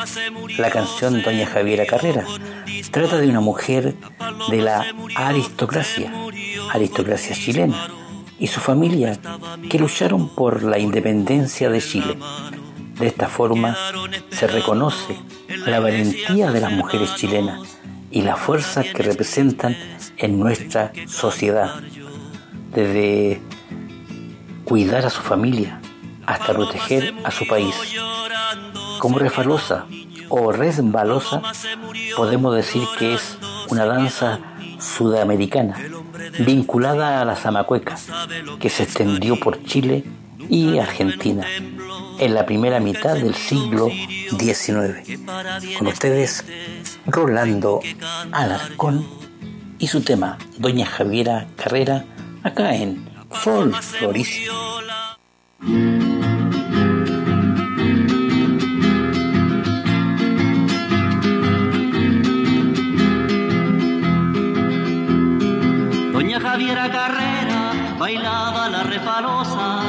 La 0.60 0.70
canción 0.70 1.24
Doña 1.24 1.48
Javiera 1.48 1.88
Carrera 1.88 2.24
trata 2.92 3.18
de 3.18 3.28
una 3.28 3.40
mujer 3.40 3.96
de 4.52 4.62
la 4.62 4.86
aristocracia, 5.16 6.14
aristocracia 6.72 7.36
chilena, 7.36 7.88
y 8.38 8.46
su 8.46 8.60
familia 8.60 9.20
que 9.68 9.80
lucharon 9.80 10.30
por 10.36 10.62
la 10.62 10.78
independencia 10.78 11.72
de 11.72 11.82
Chile. 11.82 12.20
De 13.00 13.08
esta 13.08 13.28
forma 13.28 13.76
se 14.30 14.46
reconoce 14.46 15.18
la 15.66 15.80
valentía 15.80 16.52
de 16.52 16.62
las 16.62 16.72
mujeres 16.72 17.16
chilenas 17.16 17.80
y 18.12 18.22
la 18.22 18.36
fuerza 18.36 18.84
que 18.84 19.02
representan 19.02 19.76
en 20.18 20.40
nuestra 20.40 20.92
sociedad, 21.08 21.82
desde 22.76 23.42
cuidar 24.66 25.08
a 25.08 25.10
su 25.10 25.24
familia, 25.24 25.79
hasta 26.30 26.54
proteger 26.54 27.16
a 27.24 27.32
su 27.32 27.48
país. 27.48 27.76
Como 29.00 29.18
refalosa 29.18 29.86
o 30.30 30.52
resbalosa, 30.52 31.42
podemos 32.16 32.56
decir 32.56 32.84
que 33.00 33.16
es 33.16 33.38
una 33.70 33.86
danza 33.86 34.40
sudamericana 34.80 35.76
vinculada 36.40 37.20
a 37.20 37.26
la 37.26 37.36
zamacueca, 37.36 37.98
que 38.60 38.70
se 38.70 38.84
extendió 38.84 39.40
por 39.40 39.64
Chile 39.64 40.04
y 40.50 40.78
Argentina 40.78 41.48
en 42.20 42.34
la 42.36 42.46
primera 42.46 42.80
mitad 42.80 43.16
del 43.16 43.34
siglo 43.34 43.90
XIX. 43.90 45.20
Con 45.80 45.88
ustedes, 45.88 46.46
Rolando 47.08 47.80
Alarcón 48.32 49.08
y 49.80 49.88
su 49.88 50.02
tema, 50.02 50.38
Doña 50.60 50.86
Javiera 50.86 51.48
Carrera, 51.56 52.06
acá 52.44 52.76
en 52.76 53.10
Folkloricio. 53.32 54.54
Javiera 66.52 66.90
Carrera 66.90 67.74
bailaba 68.00 68.70
la 68.70 68.82
refalosa. 68.82 69.84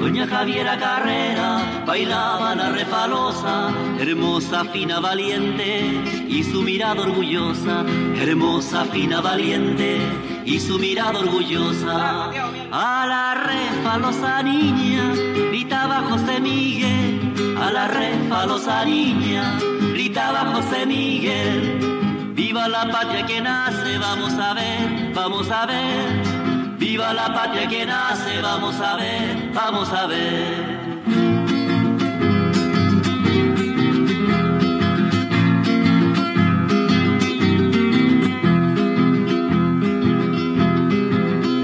Doña 0.00 0.26
Javiera 0.26 0.78
Carrera 0.78 1.58
bailaba 1.84 2.54
la 2.54 2.70
refalosa, 2.70 3.70
hermosa, 4.00 4.64
fina, 4.72 4.98
valiente 4.98 6.24
y 6.26 6.42
su 6.42 6.62
mirada 6.62 7.02
orgullosa, 7.02 7.84
hermosa, 8.18 8.86
fina, 8.86 9.20
valiente 9.20 9.98
y 10.46 10.58
su 10.58 10.78
mirada 10.78 11.18
orgullosa. 11.18 12.30
A 12.72 13.06
la 13.06 13.34
refalosa 13.34 14.42
niña 14.42 15.12
gritaba 15.50 15.96
José 16.08 16.40
Miguel, 16.40 17.56
a 17.60 17.70
la 17.70 17.88
refalosa 17.88 18.86
niña 18.86 19.58
gritaba 19.92 20.46
José 20.54 20.86
Miguel. 20.86 21.95
Viva 22.36 22.68
la 22.68 22.84
patria 22.92 23.24
que 23.24 23.40
nace, 23.40 23.96
vamos 23.96 24.34
a 24.34 24.52
ver, 24.52 25.10
vamos 25.14 25.50
a 25.50 25.64
ver. 25.64 26.76
Viva 26.76 27.14
la 27.14 27.32
patria 27.32 27.66
que 27.66 27.86
nace, 27.86 28.42
vamos 28.42 28.78
a 28.78 28.96
ver, 28.96 29.50
vamos 29.54 29.90
a 29.90 30.06
ver. 30.06 30.76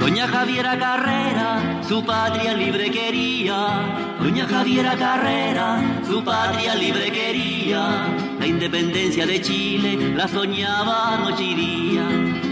Doña 0.01 0.27
Javiera 0.27 0.79
Carrera, 0.79 1.83
su 1.87 2.03
patria 2.03 2.55
libre 2.55 2.91
quería. 2.91 4.17
Doña 4.19 4.47
Javiera 4.47 4.97
Carrera, 4.97 5.83
su 6.07 6.25
patria 6.25 6.75
libre 6.77 7.13
quería. 7.13 8.12
La 8.43 8.49
independencia 8.49 9.25
de 9.25 9.41
Chile 9.41 10.17
la 10.17 10.27
soñaba 10.27 11.17
noche 11.19 11.45
y 11.45 11.55
día. 11.55 12.03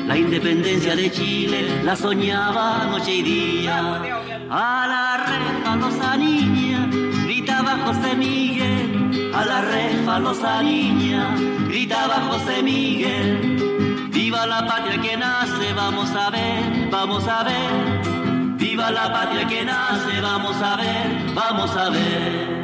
La 0.06 0.16
independencia 0.16 0.94
de 0.94 1.10
Chile 1.10 1.82
la 1.82 1.96
soñaba 1.96 2.86
noche 2.88 3.16
y 3.16 3.22
día. 3.22 4.00
A 4.48 4.86
la 4.86 5.16
refalosa 5.26 6.16
niña 6.16 6.88
gritaba 7.24 7.76
José 7.84 8.14
Miguel. 8.14 9.32
A 9.34 9.44
la 9.44 9.62
refalosa 9.62 10.62
niña 10.62 11.34
gritaba 11.66 12.20
José 12.30 12.62
Miguel. 12.62 14.10
Viva 14.12 14.46
la 14.46 14.64
patria 14.68 15.02
que 15.02 15.16
nace, 15.16 15.72
vamos 15.74 16.08
a 16.12 16.30
ver, 16.30 16.88
vamos 16.88 17.26
a 17.26 17.42
ver. 17.42 18.56
Viva 18.58 18.92
la 18.92 19.12
patria 19.12 19.44
que 19.44 19.64
nace, 19.64 20.20
vamos 20.20 20.54
a 20.62 20.76
ver, 20.76 21.34
vamos 21.34 21.76
a 21.76 21.90
ver. 21.90 22.59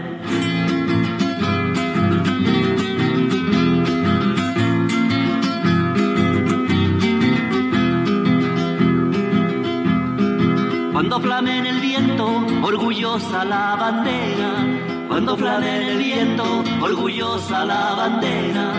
Cuando 10.97 11.21
flame 11.21 11.59
en 11.59 11.67
el 11.67 11.79
viento, 11.79 12.27
orgullosa 12.63 13.45
la 13.45 13.77
bandera. 13.77 15.07
Cuando 15.09 15.37
flame 15.37 15.77
en 15.77 15.83
el 15.89 15.99
viento, 15.99 16.65
orgullosa 16.81 17.67
la 17.67 17.95
bandera. 17.95 18.73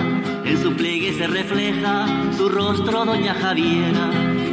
En 0.44 0.60
su 0.60 0.74
pliegue 0.74 1.14
se 1.14 1.28
refleja 1.28 2.08
su 2.36 2.50
rostro, 2.50 3.06
doña 3.06 3.36
Javiera. 3.36 4.10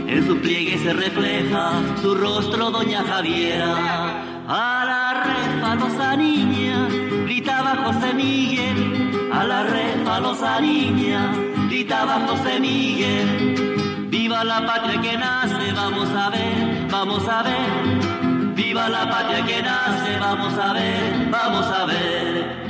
En 0.07 0.27
su 0.27 0.37
pliegue 0.43 0.77
se 0.77 0.93
refleja 0.93 1.71
su 2.03 2.15
rostro, 2.15 2.71
doña 2.71 3.03
Javiera. 3.03 3.75
A 4.47 4.85
la 4.85 5.25
refalosa 5.25 6.17
niña 6.17 6.87
gritaba 7.25 7.77
José 7.83 8.13
Miguel. 8.13 9.31
A 9.33 9.43
la 9.43 9.63
refalosa 9.63 10.61
niña 10.61 11.33
gritaba 11.71 12.27
José 12.29 12.61
Miguel. 12.61 14.09
Viva 14.11 14.45
la 14.45 14.67
patria 14.67 15.01
que 15.01 15.17
nace, 15.17 15.73
vamos 15.73 16.11
a 16.11 16.29
ver, 16.29 16.74
vamos 16.95 17.25
a 17.29 17.43
ver. 17.43 18.55
Viva 18.55 18.89
la 18.89 19.11
patria 19.11 19.45
que 19.45 19.61
nace, 19.63 20.17
vamos 20.19 20.55
a 20.67 20.73
ver, 20.73 21.29
vamos 21.29 21.67
a 21.67 21.87
ver. 21.87 22.65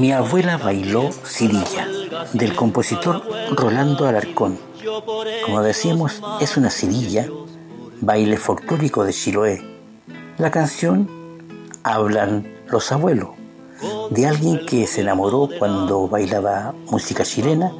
Mi 0.00 0.12
abuela 0.12 0.56
bailó 0.58 1.10
Cirilla, 1.24 1.88
del 2.32 2.54
compositor 2.54 3.22
Rolando 3.50 4.06
Alarcón. 4.06 4.58
Como 5.44 5.62
decíamos, 5.62 6.22
es 6.40 6.56
una 6.56 6.70
cirilla, 6.70 7.26
baile 8.00 8.36
folclórico 8.36 9.04
de 9.04 9.12
Chiloé. 9.12 9.56
La 10.38 10.50
canción 10.50 11.08
hablan 11.82 12.46
los 12.68 12.92
abuelos, 12.92 13.30
de 14.10 14.26
alguien 14.26 14.64
que 14.66 14.86
se 14.86 15.00
enamoró 15.00 15.48
cuando 15.58 16.06
bailaba 16.08 16.74
música 16.86 17.24
chilena 17.24 17.72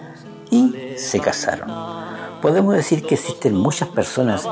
y 0.50 0.94
se 0.96 1.20
casaron. 1.20 2.03
Podemos 2.45 2.74
decir 2.74 3.03
que 3.03 3.14
existen 3.14 3.55
muchas 3.57 3.88
personas 3.88 4.47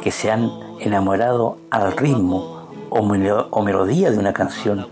que 0.00 0.12
se 0.12 0.30
han 0.30 0.48
enamorado 0.78 1.58
al 1.70 1.96
ritmo 1.96 2.68
o, 2.88 3.02
melodía 3.02 4.12
de 4.12 4.18
una 4.18 4.32
canción 4.32 4.86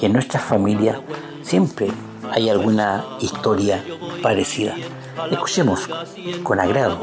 y 0.00 0.06
en 0.06 0.12
nuestras 0.12 0.44
familias 0.44 0.98
siempre 1.42 1.88
hay 2.30 2.50
alguna 2.50 3.04
historia 3.18 3.84
parecida. 4.22 4.76
Escuchemos 5.28 5.90
con 6.44 6.60
agrado 6.60 7.00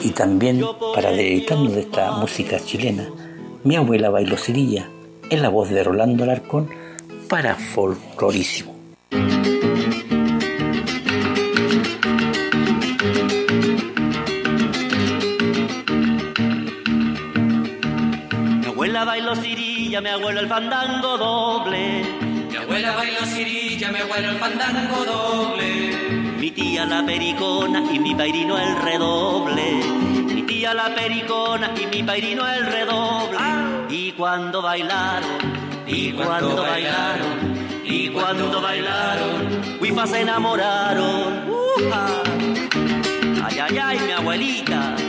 y 0.00 0.10
también 0.10 0.64
para 0.94 1.10
dedicarnos 1.10 1.74
de 1.74 1.80
esta 1.80 2.12
música 2.12 2.60
chilena, 2.60 3.08
mi 3.64 3.74
abuela 3.74 4.08
bailó 4.08 4.36
cirilla 4.36 4.88
en 5.30 5.42
la 5.42 5.48
voz 5.48 5.68
de 5.70 5.82
Rolando 5.82 6.22
Alarcón 6.22 6.70
para 7.28 7.56
Folclorísimo. 7.56 8.72
Cirilla, 19.96 20.00
mi 20.00 20.08
abuelo 20.08 20.40
el 20.40 20.48
fandango 20.48 21.16
doble. 21.16 22.04
Mi 22.50 22.56
abuela 22.56 22.96
bailó 22.96 23.20
cirilla, 23.26 23.92
mi 23.92 23.98
abuelo 23.98 24.30
el 24.30 24.36
fandango 24.36 25.04
doble. 25.04 25.96
Mi 26.38 26.50
tía 26.50 26.84
la 26.84 27.04
pericona 27.04 27.82
y 27.92 27.98
mi 27.98 28.14
pairino 28.14 28.58
el 28.58 28.76
redoble. 28.76 29.80
Mi 30.34 30.42
tía 30.42 30.74
la 30.74 30.94
pericona 30.94 31.70
y 31.80 31.86
mi 31.86 32.02
pairino 32.02 32.46
el 32.46 32.66
redoble. 32.66 33.38
Y 33.88 34.12
cuando 34.12 34.62
bailaron, 34.62 35.38
y 35.86 36.12
cuando 36.12 36.56
bailaron, 36.56 37.82
y 37.84 38.08
cuando 38.08 38.60
bailaron, 38.60 39.78
huifas 39.80 40.10
se 40.10 40.20
enamoraron. 40.20 41.44
¡Uja! 41.48 42.06
Ay, 43.44 43.58
ay, 43.58 43.78
ay, 43.78 43.98
mi 44.00 44.12
abuelita. 44.12 45.05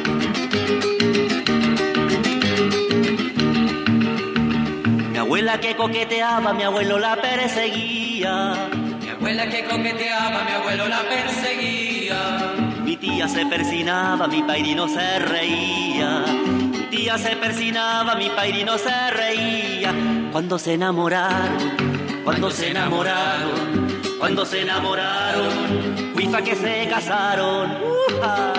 Abuela 5.27 5.59
que 5.59 5.75
coqueteaba, 5.75 6.53
mi 6.53 6.63
abuelo 6.63 6.97
la 6.97 7.17
perseguía. 7.17 8.69
Mi 9.01 9.09
abuela 9.09 9.49
que 9.49 9.65
coqueteaba, 9.65 10.45
mi 10.45 10.51
abuelo 10.53 10.87
la 10.87 11.01
perseguía. 11.01 12.53
Mi 12.85 12.95
tía 12.95 13.27
se 13.27 13.45
persinaba, 13.45 14.25
mi 14.29 14.41
pairino 14.41 14.87
se 14.87 15.19
reía. 15.19 16.23
Mi 16.71 16.79
tía 16.89 17.17
se 17.17 17.35
persinaba, 17.35 18.15
mi 18.15 18.29
pairino 18.29 18.77
se 18.77 19.11
reía. 19.11 19.93
Cuando 20.31 20.57
se 20.57 20.75
enamoraron, 20.75 21.75
cuando 22.23 22.49
se 22.49 22.71
enamoraron, 22.71 23.99
cuando 24.19 24.45
se 24.45 24.61
enamoraron, 24.61 26.13
huifa 26.15 26.41
que 26.41 26.55
se 26.55 26.87
casaron. 26.87 27.77
¡Uja! 27.83 28.53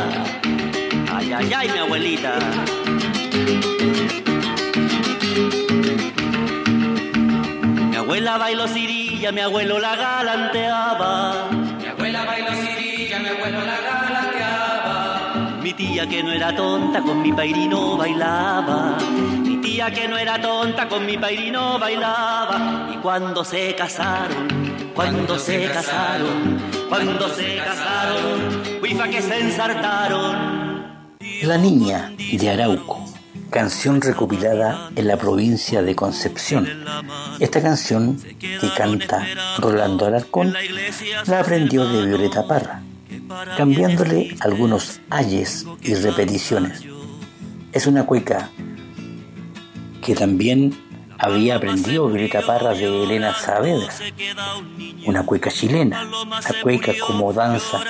Ay, 1.14 1.32
ay, 1.32 1.50
ay, 1.50 1.68
mi 1.70 1.78
abuelita. 1.78 2.38
Mi 8.08 8.14
abuela 8.14 8.38
bailó 8.38 8.66
cirilla, 8.66 9.32
mi 9.32 9.42
abuelo 9.42 9.78
la 9.78 9.94
galanteaba. 9.94 11.50
Mi 11.50 11.88
abuela 11.88 12.24
bailó 12.24 12.52
cirilla, 12.54 13.18
mi 13.18 13.28
abuelo 13.28 13.60
la 13.60 13.80
galateaba. 13.82 15.58
Mi 15.62 15.74
tía 15.74 16.06
que 16.08 16.22
no 16.22 16.32
era 16.32 16.56
tonta 16.56 17.02
con 17.02 17.20
mi 17.20 17.34
pairino 17.34 17.98
bailaba. 17.98 18.96
Mi 19.42 19.58
tía 19.58 19.90
que 19.90 20.08
no 20.08 20.16
era 20.16 20.40
tonta 20.40 20.88
con 20.88 21.04
mi 21.04 21.18
pairino 21.18 21.78
bailaba. 21.78 22.88
Y 22.94 22.96
cuando 22.96 23.44
se 23.44 23.74
casaron, 23.74 24.48
cuando 24.94 25.38
se 25.38 25.70
casaron, 25.70 26.62
cuando 26.88 27.28
se 27.28 27.58
casaron, 27.58 28.62
huifa 28.82 29.08
que 29.08 29.20
se 29.20 29.38
ensartaron. 29.38 31.12
La 31.42 31.58
niña 31.58 32.10
de 32.16 32.48
Arauco, 32.48 33.04
canción 33.50 34.00
recopilada 34.00 34.90
en 34.94 35.08
la 35.08 35.16
provincia 35.16 35.82
de 35.82 35.94
Concepción. 35.94 36.68
Esta 37.40 37.62
canción 37.62 38.20
que 38.38 38.70
canta 38.76 39.26
Rolando 39.58 40.06
Alarcón 40.06 40.54
la 41.26 41.40
aprendió 41.40 41.86
de 41.86 42.06
Violeta 42.06 42.46
Parra, 42.46 42.82
cambiándole 43.56 44.36
algunos 44.40 45.00
ayes 45.10 45.66
y 45.82 45.94
repeticiones. 45.94 46.82
Es 47.72 47.86
una 47.86 48.04
cueca 48.04 48.50
que 50.04 50.14
también 50.14 50.76
había 51.18 51.56
aprendido 51.56 52.08
Violeta 52.08 52.42
Parra 52.42 52.74
de 52.74 53.04
Elena 53.04 53.34
Saavedra, 53.34 53.92
una 55.06 55.24
cueca 55.24 55.50
chilena. 55.50 56.04
La 56.04 56.62
cueca 56.62 56.92
como 57.06 57.32
danza 57.32 57.82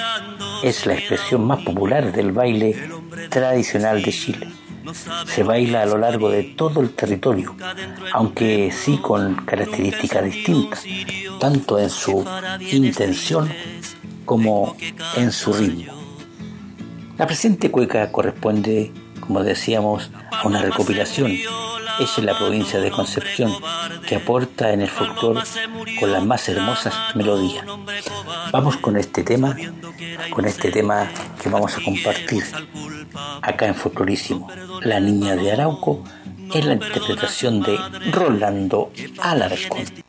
es 0.63 0.87
la 0.87 0.95
expresión 0.95 1.45
más 1.47 1.63
popular 1.63 2.13
del 2.13 2.33
baile 2.33 2.91
tradicional 3.29 4.03
de 4.03 4.13
Chile. 4.13 4.58
Se 5.27 5.43
baila 5.43 5.83
a 5.83 5.87
lo 5.87 5.99
largo 5.99 6.31
de 6.31 6.43
todo 6.45 6.81
el 6.81 6.91
territorio, 6.91 7.55
aunque 8.13 8.73
sí 8.73 8.99
con 8.99 9.37
características 9.45 10.25
distintas, 10.25 10.85
tanto 11.39 11.79
en 11.79 11.91
su 11.91 12.25
intención 12.73 13.49
como 14.25 14.77
en 15.17 15.33
su 15.33 15.53
ritmo. 15.53 15.93
La 17.17 17.27
presente 17.27 17.71
cueca 17.71 18.13
corresponde, 18.13 18.93
como 19.29 19.45
decíamos, 19.45 20.11
a 20.33 20.47
una 20.47 20.63
recopilación 20.63 21.31
hecha 21.31 22.15
en 22.17 22.27
la 22.27 22.39
provincia 22.39 22.81
de 22.81 22.91
Concepción 22.91 23.53
que 24.07 24.17
aporta 24.17 24.73
en 24.73 24.81
el 24.81 24.89
folclore 24.89 25.43
con 26.01 26.11
las 26.11 26.25
más 26.25 26.49
hermosas 26.49 26.95
melodías. 27.15 27.63
Vamos 28.51 28.79
con 28.79 28.97
este 28.97 29.23
tema, 29.23 29.55
con 30.31 30.47
este 30.47 30.71
tema 30.71 31.11
que 31.43 31.51
vamos 31.51 31.77
a 31.77 31.83
compartir 31.85 32.43
acá 33.43 33.67
en 33.67 33.75
Folclorísimo, 33.75 34.49
La 34.81 34.99
Niña 34.99 35.37
de 35.37 35.53
Arauco, 35.53 36.03
en 36.55 36.67
la 36.67 36.73
interpretación 36.73 37.61
de 37.61 37.79
Rolando 38.11 38.91
Alarcón. 39.19 40.08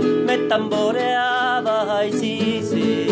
Me 0.00 0.38
tamboreaba, 0.48 1.98
ay 1.98 2.12
sí, 2.12 2.62
sí. 2.62 3.06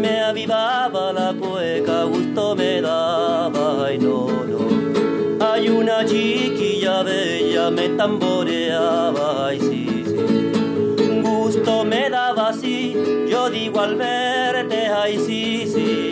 Me 0.00 0.20
avivaba 0.20 1.12
la 1.12 1.34
cueca, 1.34 2.04
gusto 2.04 2.54
me 2.56 2.80
daba, 2.80 3.86
ay 3.86 3.98
no, 3.98 4.26
no. 4.46 5.44
Hay 5.44 5.68
una 5.68 6.04
chiquilla 6.04 7.02
bella, 7.02 7.70
me 7.70 7.88
tamboreaba, 7.90 9.48
ay 9.48 9.60
sí, 9.60 10.04
sí. 10.06 11.20
Gusto 11.22 11.84
me 11.84 12.10
daba 12.10 12.48
así, 12.50 12.94
yo 13.28 13.50
digo 13.50 13.80
al 13.80 13.96
verte, 13.96 14.88
ay 14.88 15.18
sí, 15.18 15.66
sí. 15.66 16.10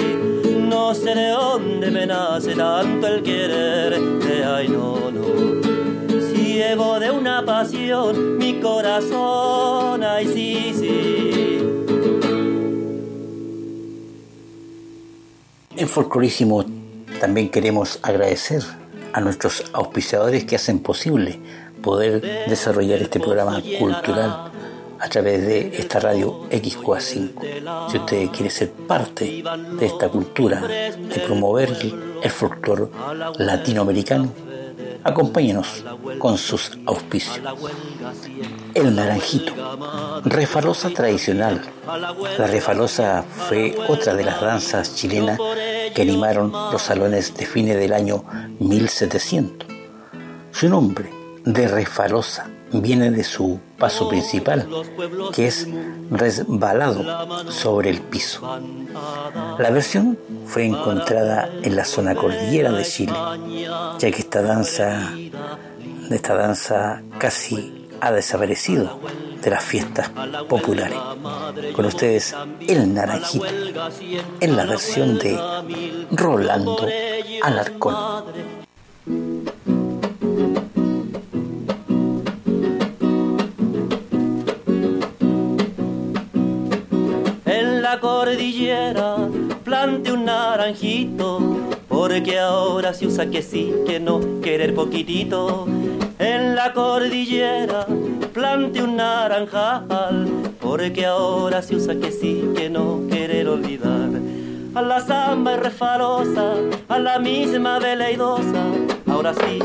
No 0.69 0.95
sé 0.95 1.15
de 1.15 1.29
dónde 1.31 1.91
me 1.91 2.07
nace 2.07 2.55
tanto 2.55 3.07
el 3.07 3.23
quererte, 3.23 4.45
ay 4.45 4.69
no, 4.69 5.11
no. 5.11 5.29
Ciego 6.35 6.99
de 6.99 7.11
una 7.11 7.45
pasión, 7.45 8.37
mi 8.39 8.61
corazón, 8.61 9.58
En 15.77 15.89
Folclorísimo 15.89 16.65
también 17.21 17.51
queremos 17.51 18.01
agradecer 18.03 18.65
a 19.13 19.21
nuestros 19.21 19.63
auspiciadores 19.73 20.45
que 20.45 20.57
hacen 20.57 20.81
posible 20.81 21.39
poder 21.83 22.21
desarrollar 22.49 23.01
este 23.01 23.21
programa 23.21 23.63
cultural 23.79 24.51
a 24.99 25.09
través 25.09 25.47
de 25.47 25.79
esta 25.79 26.01
radio 26.01 26.49
XQA5. 26.51 27.89
Si 27.89 27.99
usted 27.99 28.29
quiere 28.31 28.51
ser 28.51 28.73
parte 28.73 29.45
de 29.79 29.87
esta 29.87 30.09
cultura, 30.09 30.61
de 30.61 31.23
promover 31.25 31.77
el 32.25 32.31
folclore 32.31 32.89
latinoamericano, 33.39 34.33
acompáñenos 35.05 35.85
con 36.19 36.37
sus 36.37 36.77
auspicios. 36.87 37.41
El 38.79 38.95
naranjito, 38.95 39.55
refalosa 40.25 40.91
tradicional. 40.91 41.61
La 42.39 42.47
refalosa 42.47 43.25
fue 43.49 43.77
otra 43.89 44.15
de 44.15 44.23
las 44.23 44.41
danzas 44.41 44.95
chilenas 44.95 45.37
que 45.93 46.03
animaron 46.03 46.53
los 46.53 46.81
salones 46.81 47.35
de 47.35 47.45
fines 47.45 47.77
del 47.77 47.93
año 47.93 48.23
1700. 48.61 49.67
Su 50.53 50.69
nombre, 50.69 51.11
de 51.45 51.67
refalosa, 51.67 52.51
viene 52.73 53.11
de 53.11 53.25
su 53.25 53.59
paso 53.79 54.09
principal, 54.09 54.69
que 55.35 55.49
es 55.49 55.67
resbalado 56.13 57.51
sobre 57.51 57.91
el 57.91 58.01
piso. 58.01 58.61
La 59.59 59.71
versión 59.71 60.17
fue 60.47 60.67
encontrada 60.67 61.51
en 61.65 61.75
la 61.75 61.85
zona 61.85 62.15
cordillera 62.15 62.71
de 62.71 62.85
Chile, 62.85 63.15
ya 63.99 64.11
que 64.13 64.21
esta 64.21 64.41
danza, 64.41 65.13
esta 66.11 66.35
danza 66.37 67.03
casi 67.19 67.78
ha 68.01 68.13
desaparecido 68.13 68.99
de 69.43 69.51
las 69.51 69.65
fiestas 69.65 70.11
populares. 70.49 70.99
Con 71.75 71.85
ustedes, 71.87 72.35
el 72.67 72.93
naranjito, 72.93 73.47
en 74.41 74.57
la 74.57 74.65
versión 74.65 75.19
de 75.19 75.39
Rolando 76.11 76.87
Alarcón. 77.43 78.25
En 87.45 87.83
la 87.83 88.01
cordillera 88.01 89.17
plante 89.65 90.13
un 90.13 90.25
naranjito, 90.25 91.58
porque 92.09 92.39
ahora 92.39 92.95
se 92.95 93.07
usa 93.07 93.27
que 93.27 93.43
sí, 93.43 93.71
que 93.87 94.01
no, 94.01 94.41
querer 94.41 94.75
poquitito. 94.75 95.67
En 96.19 96.55
la 96.55 96.73
cordillera 96.73 97.87
plante 98.33 98.83
un 98.83 98.97
naranjal, 98.97 100.27
porque 100.59 101.05
ahora 101.05 101.61
se 101.61 101.77
usa 101.77 101.97
que 101.97 102.11
sí, 102.11 102.49
que 102.57 102.71
no, 102.71 103.03
querer 103.11 103.47
olvidar. 103.47 104.09
A 104.75 104.81
la 104.81 105.01
samba 105.01 105.57
es 105.57 105.61
refalosa, 105.61 106.55
a 106.89 106.99
la 106.99 107.19
misma 107.19 107.79
veleidosa, 107.79 108.65
ahora 109.07 109.35
sí, 109.35 109.59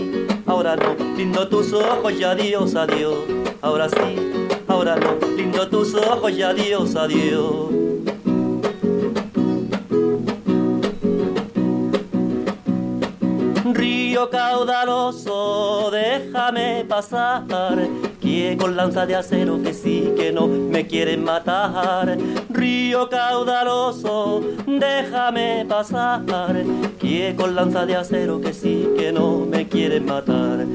ahora 0.45 0.76
no, 0.76 0.95
lindo 1.15 1.48
tus 1.48 1.72
ojos 1.72 2.20
ya 2.20 2.32
adiós, 2.32 2.76
adiós, 2.76 3.20
ahora 3.61 3.88
sí, 3.88 4.52
ahora 4.68 4.98
no, 4.98 5.15
lindo 5.38 5.70
tus 5.70 5.95
ojos 5.95 6.36
ya 6.36 6.49
adiós, 6.49 6.94
adiós. 6.98 7.93
Río 14.24 14.30
caudaloso, 14.30 15.91
déjame 15.91 16.86
pasar, 16.88 17.44
que 18.22 18.56
con 18.58 18.78
lanza 18.78 19.06
de 19.06 19.18
acero 19.18 19.62
que 19.62 19.74
sí, 19.74 20.14
que 20.16 20.32
no 20.32 20.48
me 20.48 20.88
quieren 20.88 21.26
matar. 21.26 22.18
Río 22.50 23.10
caudaloso, 23.10 24.41
déjame 24.66 25.66
pasar, 25.68 26.24
que 27.02 27.36
con 27.38 27.54
lanza 27.54 27.86
de 27.86 27.98
acero 27.98 28.40
que 28.40 28.54
sí, 28.54 28.88
que 28.98 29.12
no 29.12 29.40
me 29.40 29.68
quieren 29.68 30.06
matar. 30.06 30.66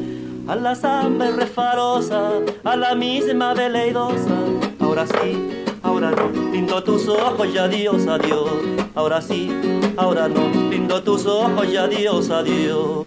A 0.47 0.55
la 0.55 0.75
samba 0.75 1.31
refalosa, 1.31 2.33
a 2.65 2.77
la 2.77 2.95
misma 2.95 3.55
veleidosa, 3.55 4.37
ahora 4.79 5.07
sí, 5.07 5.65
ahora 5.83 6.11
no, 6.11 6.29
lindo 6.53 6.83
tus 6.85 7.09
ojos 7.09 7.51
ya 7.55 7.65
adiós, 7.65 8.07
adiós, 8.09 8.51
ahora 8.95 9.23
sí, 9.23 9.51
ahora 9.97 10.29
no, 10.29 10.51
lindo 10.69 11.03
tus 11.03 11.25
ojos 11.25 11.73
ya 11.73 11.85
adiós, 11.85 12.29
adiós. 12.29 13.07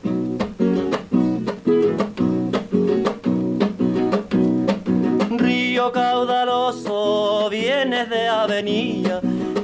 Río 5.81 5.91
caudaloso, 5.93 7.49
vienes 7.49 8.07
de 8.07 8.27
avenida, 8.27 9.19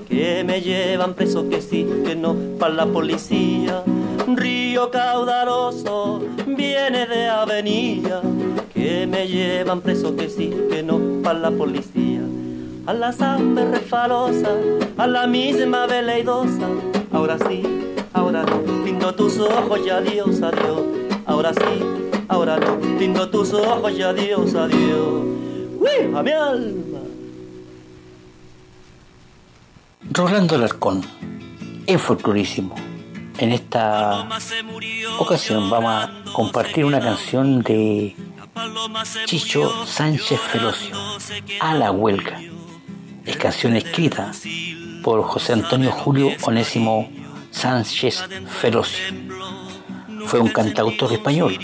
que 0.09 0.43
me 0.43 0.61
llevan 0.61 1.13
preso 1.13 1.47
que 1.47 1.61
sí, 1.61 1.87
que 2.03 2.15
no, 2.15 2.35
para 2.57 2.73
la 2.73 2.85
policía. 2.87 3.83
Río 4.25 4.89
caudaloso, 4.89 6.23
vienes 6.47 7.07
de 7.07 7.27
avenida, 7.27 8.23
que 8.73 9.05
me 9.05 9.27
llevan 9.27 9.81
preso 9.81 10.15
que 10.15 10.27
sí, 10.27 10.51
que 10.71 10.81
no, 10.81 11.21
para 11.21 11.37
la 11.37 11.51
policía. 11.51 12.21
A 12.87 12.93
la 12.93 13.11
samba 13.11 13.65
refalosa, 13.65 14.55
a 14.97 15.05
la 15.05 15.27
misma 15.27 15.85
veleidosa, 15.85 16.67
ahora 17.13 17.37
sí, 17.47 17.61
ahora 18.13 18.41
no, 18.41 18.83
lindo 18.83 19.13
tus 19.13 19.37
ojos 19.37 19.85
ya 19.85 19.97
adiós, 19.97 20.41
adiós, 20.41 20.81
ahora 21.27 21.53
sí, 21.53 21.83
ahora 22.27 22.57
no, 22.57 22.79
lindo 22.97 23.29
tus 23.29 23.53
ojos 23.53 23.95
ya 23.95 24.09
adiós, 24.09 24.55
adiós. 24.55 25.46
¡Uy, 25.79 26.15
a 26.15 26.23
mi 26.23 26.31
alma! 26.31 26.99
Rolando 30.09 30.55
Alarcón, 30.55 31.03
en 31.85 31.99
folclorísimo. 31.99 32.75
En 33.37 33.51
esta 33.51 34.27
ocasión 35.19 35.69
vamos 35.69 35.91
a 35.91 36.23
compartir 36.33 36.85
una 36.85 36.99
canción 36.99 37.61
de 37.61 38.15
Chicho 39.25 39.85
Sánchez 39.85 40.39
Felocio, 40.39 40.95
A 41.59 41.75
la 41.75 41.91
huelga. 41.91 42.41
Es 43.25 43.37
canción 43.37 43.75
escrita 43.75 44.31
por 45.03 45.21
José 45.21 45.53
Antonio 45.53 45.91
Julio 45.91 46.29
Onésimo 46.41 47.11
Sánchez 47.51 48.23
Felocio. 48.59 49.05
Fue 50.25 50.39
un 50.39 50.49
cantautor 50.49 51.13
español, 51.13 51.59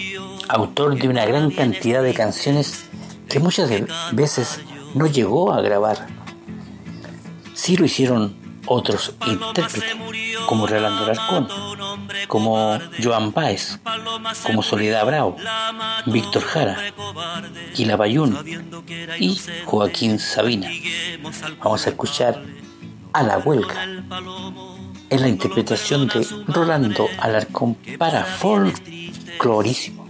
autor 0.48 0.96
de 0.96 1.08
una 1.08 1.26
gran 1.26 1.50
cantidad 1.50 2.04
de 2.04 2.14
canciones 2.14 2.90
que 3.30 3.40
muchas 3.40 3.70
veces 4.12 4.60
no 4.94 5.08
llegó 5.08 5.54
a 5.54 5.62
grabar. 5.62 6.08
Sí 7.54 7.78
lo 7.78 7.86
hicieron 7.86 8.36
otros 8.66 9.14
intérpretes, 9.26 9.96
como 10.48 10.68
Rolando 10.68 11.04
Alarcón, 11.04 11.48
como 12.28 12.80
Joan 13.02 13.34
Baez, 13.34 13.80
como 14.46 14.64
Soledad 14.64 15.06
Bravo, 15.06 15.36
Víctor 16.06 16.44
Jara, 16.44 16.78
Quila 17.74 17.96
Bayún 17.96 18.38
y 19.20 19.40
Joaquín 19.66 20.20
Sabina. 20.20 20.70
Vamos 21.64 21.86
a 21.86 21.90
escuchar 21.90 22.44
a 23.14 23.24
la 23.24 23.38
huelga 23.38 23.84
en 25.10 25.22
la 25.22 25.28
interpretación 25.28 26.08
de 26.08 26.26
Rolando 26.48 27.08
Alarcón 27.20 27.76
para 27.98 28.24
folclorísimo. 28.24 30.10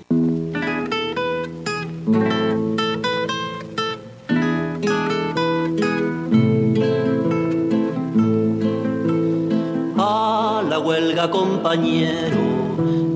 Compañero, 11.29 12.37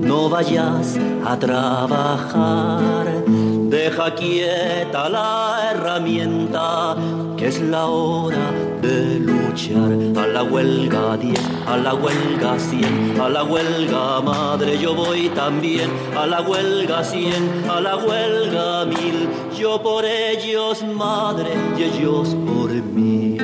no 0.00 0.28
vayas 0.28 0.98
a 1.24 1.38
trabajar. 1.38 3.24
Deja 3.68 4.14
quieta 4.14 5.08
la 5.10 5.70
herramienta, 5.70 6.96
que 7.36 7.48
es 7.48 7.60
la 7.60 7.86
hora 7.86 8.50
de 8.80 9.20
luchar. 9.20 10.24
A 10.24 10.26
la 10.26 10.42
huelga 10.42 11.16
10, 11.16 11.38
a 11.66 11.76
la 11.76 11.94
huelga 11.94 12.58
100, 12.58 13.20
a 13.20 13.28
la 13.28 13.44
huelga 13.44 14.20
madre 14.22 14.78
yo 14.78 14.94
voy 14.94 15.28
también. 15.30 15.90
A 16.16 16.26
la 16.26 16.40
huelga 16.40 17.04
100, 17.04 17.64
a 17.68 17.80
la 17.80 17.96
huelga 17.96 18.86
mil, 18.86 19.28
yo 19.58 19.82
por 19.82 20.04
ellos 20.04 20.82
madre 20.82 21.50
y 21.76 21.82
ellos 21.82 22.34
por 22.46 22.70
mí. 22.70 23.36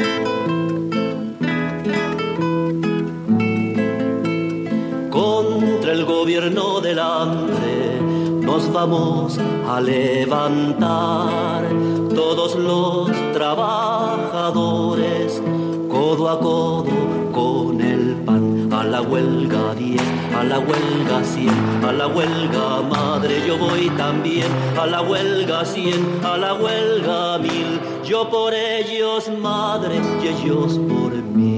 El 5.95 6.05
gobierno 6.05 6.81
del 6.81 7.01
nos 8.41 8.73
vamos 8.73 9.39
a 9.69 9.81
levantar. 9.81 11.69
Todos 12.13 12.57
los 12.57 13.13
trabajadores 13.33 15.41
codo 15.89 16.31
a 16.31 16.41
codo 16.41 16.87
con 17.33 17.81
el 17.81 18.17
pan. 18.27 18.69
A 18.73 18.83
la 18.83 19.03
huelga 19.03 19.73
10 19.77 20.03
a 20.37 20.43
la 20.43 20.59
huelga 20.59 21.23
100 21.23 21.85
a 21.85 21.93
la 21.93 22.09
huelga 22.09 22.83
madre 22.83 23.47
yo 23.47 23.57
voy 23.57 23.89
también. 23.91 24.49
A 24.77 24.87
la 24.87 25.01
huelga 25.01 25.65
100 25.65 26.25
a 26.25 26.37
la 26.37 26.55
huelga 26.55 27.39
mil. 27.39 27.81
Yo 28.05 28.29
por 28.29 28.53
ellos 28.53 29.31
madre 29.41 30.01
y 30.21 30.27
ellos 30.27 30.81
por 30.89 31.15
mí 31.15 31.54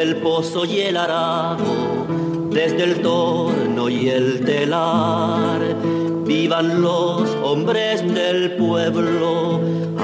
el 0.00 0.16
pozo 0.16 0.64
y 0.64 0.80
el 0.80 0.96
arado, 0.96 2.06
desde 2.50 2.84
el 2.84 3.02
torno 3.02 3.88
y 3.88 4.08
el 4.08 4.44
telar. 4.44 5.60
Vivan 6.24 6.80
los 6.80 7.28
hombres 7.42 8.02
del 8.14 8.56
pueblo 8.56 9.60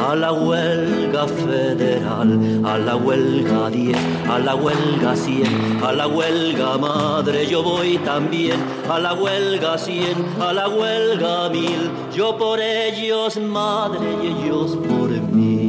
a 0.09 0.15
la 0.15 0.33
huelga 0.33 1.27
federal, 1.27 2.63
a 2.65 2.79
la 2.79 2.97
huelga 2.97 3.71
10, 3.71 3.97
a 4.29 4.39
la 4.39 4.55
huelga 4.55 5.17
100, 5.17 5.83
a 5.83 5.93
la 5.93 6.07
huelga 6.07 6.77
madre 6.77 7.47
yo 7.47 7.63
voy 7.63 7.97
también, 7.99 8.59
a 8.91 8.99
la 8.99 9.15
huelga 9.15 9.79
100, 9.79 10.27
a 10.41 10.53
la 10.53 10.69
huelga 10.69 11.49
mil, 11.49 11.91
yo 12.15 12.37
por 12.37 12.61
ellos 12.61 13.39
madre 13.39 14.07
y 14.23 14.27
ellos 14.27 14.77
por 14.89 15.09
mí. 15.09 15.66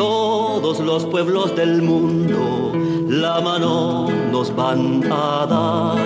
Todos 0.00 0.80
los 0.80 1.04
pueblos 1.04 1.54
del 1.54 1.82
mundo 1.82 2.72
la 3.06 3.38
mano 3.42 4.08
nos 4.32 4.48
van 4.56 5.04
a 5.12 5.46
dar 5.46 6.00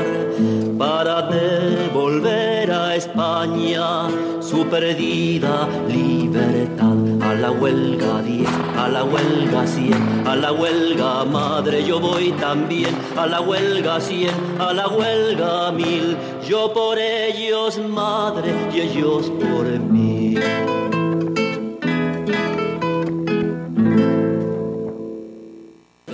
para 0.76 1.22
devolver 1.22 2.72
a 2.72 2.96
España 2.96 4.08
su 4.40 4.66
perdida 4.66 5.68
libertad. 5.86 6.96
A 7.22 7.34
la 7.34 7.52
huelga 7.52 8.20
10, 8.20 8.48
a 8.76 8.88
la 8.88 9.04
huelga 9.04 9.64
100, 9.64 10.26
a 10.26 10.34
la 10.34 10.50
huelga 10.52 11.24
madre 11.24 11.84
yo 11.84 12.00
voy 12.00 12.32
también, 12.32 12.94
a 13.16 13.26
la 13.26 13.40
huelga 13.40 14.00
100, 14.00 14.30
a 14.58 14.72
la 14.72 14.88
huelga 14.88 15.70
mil, 15.70 16.16
yo 16.48 16.72
por 16.72 16.98
ellos 16.98 17.78
madre 17.78 18.52
y 18.74 18.80
ellos 18.80 19.30
por 19.30 19.66
mí. 19.78 20.34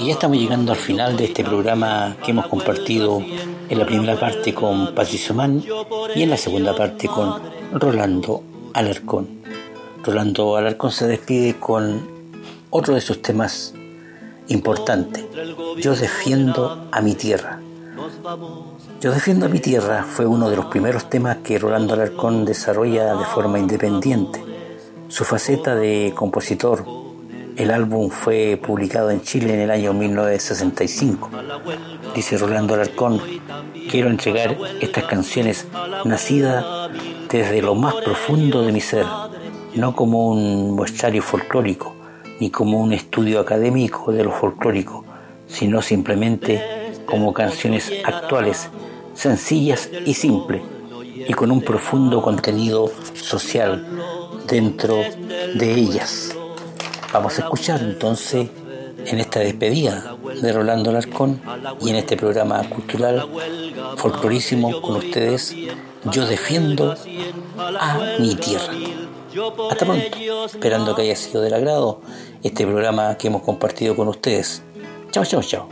Y 0.01 0.07
ya 0.07 0.13
estamos 0.15 0.39
llegando 0.39 0.73
al 0.73 0.79
final 0.79 1.15
de 1.19 1.27
este 1.27 1.45
programa 1.45 2.17
que 2.25 2.31
hemos 2.31 2.47
compartido 2.47 3.23
en 3.69 3.79
la 3.79 3.85
primera 3.85 4.19
parte 4.19 4.55
con 4.55 4.95
Patricio 4.95 5.35
Mann 5.35 5.63
y 6.15 6.23
en 6.23 6.31
la 6.31 6.39
segunda 6.39 6.75
parte 6.75 7.07
con 7.07 7.43
Rolando 7.73 8.43
Alarcón. 8.73 9.29
Rolando 10.03 10.57
Alarcón 10.57 10.91
se 10.91 11.07
despide 11.07 11.59
con 11.59 12.09
otro 12.71 12.95
de 12.95 13.03
sus 13.03 13.21
temas 13.21 13.75
importantes. 14.49 15.27
Yo 15.77 15.95
defiendo 15.95 16.89
a 16.91 17.03
mi 17.03 17.15
tierra. 17.15 17.61
Yo 19.03 19.13
defiendo 19.13 19.47
a 19.47 19.49
mi 19.51 19.61
tierra 19.61 20.05
fue 20.05 20.25
uno 20.25 20.49
de 20.49 20.57
los 20.57 20.65
primeros 20.67 21.11
temas 21.11 21.39
que 21.45 21.59
Rolando 21.59 21.93
Alarcón 21.93 22.47
desarrolla 22.47 23.17
de 23.17 23.25
forma 23.27 23.59
independiente. 23.59 24.43
Su 25.09 25.27
faceta 25.27 25.75
de 25.75 26.15
compositor, 26.17 26.87
el 27.61 27.71
álbum 27.71 28.09
fue 28.09 28.59
publicado 28.61 29.11
en 29.11 29.21
Chile 29.21 29.53
en 29.53 29.61
el 29.61 29.71
año 29.71 29.93
1965. 29.93 31.29
Dice 32.15 32.39
Rolando 32.39 32.73
Alarcón, 32.73 33.21
quiero 33.91 34.09
entregar 34.09 34.57
estas 34.81 35.05
canciones 35.05 35.67
nacidas 36.07 36.65
desde 37.29 37.61
lo 37.61 37.75
más 37.75 37.97
profundo 37.97 38.63
de 38.63 38.73
mi 38.73 38.81
ser, 38.81 39.05
no 39.75 39.95
como 39.95 40.29
un 40.29 40.71
muestrario 40.75 41.23
folclórico, 41.23 41.95
ni 42.41 42.49
como 42.51 42.81
un 42.81 42.95
estudio 42.95 43.41
académico 43.41 44.11
de 44.11 44.25
lo 44.25 44.33
folclórico, 44.33 45.05
sino 45.47 45.83
simplemente 45.83 46.63
como 47.05 47.35
canciones 47.35 47.93
actuales 48.05 48.71
sencillas 49.13 49.91
y 50.07 50.15
simples 50.15 50.63
y 51.29 51.35
con 51.35 51.51
un 51.51 51.61
profundo 51.61 52.23
contenido 52.23 52.91
social 53.13 53.87
dentro 54.49 54.97
de 55.55 55.75
ellas. 55.75 56.35
Vamos 57.13 57.39
a 57.39 57.43
escuchar 57.43 57.81
entonces 57.83 58.49
en 59.05 59.19
esta 59.19 59.41
despedida 59.41 60.17
de 60.41 60.53
Rolando 60.53 60.93
Larcón 60.93 61.41
y 61.81 61.91
en 61.91 61.97
este 61.97 62.17
programa 62.17 62.69
cultural 62.69 63.29
folclorísimo 63.97 64.81
con 64.81 64.97
ustedes, 64.97 65.55
yo 66.05 66.27
defiendo 66.27 66.95
a 67.59 67.99
mi 68.19 68.35
tierra. 68.37 68.73
Hasta 69.71 69.85
pronto, 69.85 70.47
esperando 70.47 70.95
que 70.95 71.03
haya 71.03 71.17
sido 71.17 71.41
del 71.43 71.55
agrado 71.55 72.01
este 72.43 72.67
programa 72.67 73.17
que 73.17 73.29
hemos 73.29 73.43
compartido 73.43 73.95
con 73.95 74.09
ustedes. 74.09 74.63
Chao, 75.11 75.25
chao, 75.25 75.43
chao. 75.43 75.69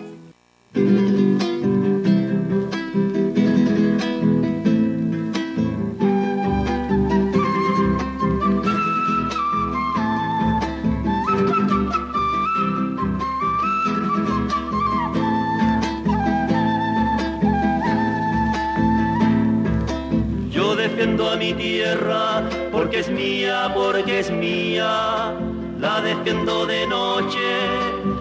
Tierra, 21.54 22.42
porque 22.72 23.00
es 23.00 23.08
mía, 23.08 23.70
porque 23.74 24.20
es 24.20 24.30
mía. 24.30 25.34
La 25.80 26.00
defiendo 26.00 26.66
de 26.66 26.86
noche, 26.86 27.56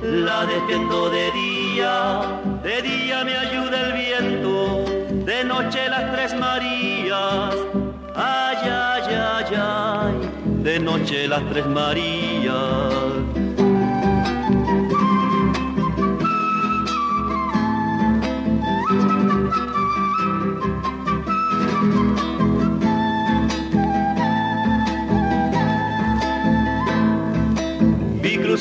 la 0.04 0.45
defiendo 0.45 1.10
de 1.10 1.32
día. 1.32 2.22
De 2.64 2.82
día 2.82 3.24
me 3.24 3.36
ayuda 3.36 3.88
el 3.88 3.94
viento, 3.94 4.86
de 5.26 5.44
noche 5.44 5.90
las 5.90 6.12
tres 6.12 6.36
Marías. 6.36 7.56
Ay, 8.16 8.58
ay, 8.64 9.04
ay, 9.16 9.56
ay, 9.56 10.14
de 10.64 10.80
noche 10.80 11.28
las 11.28 11.44
tres 11.49 11.66
Marías. 11.66 13.27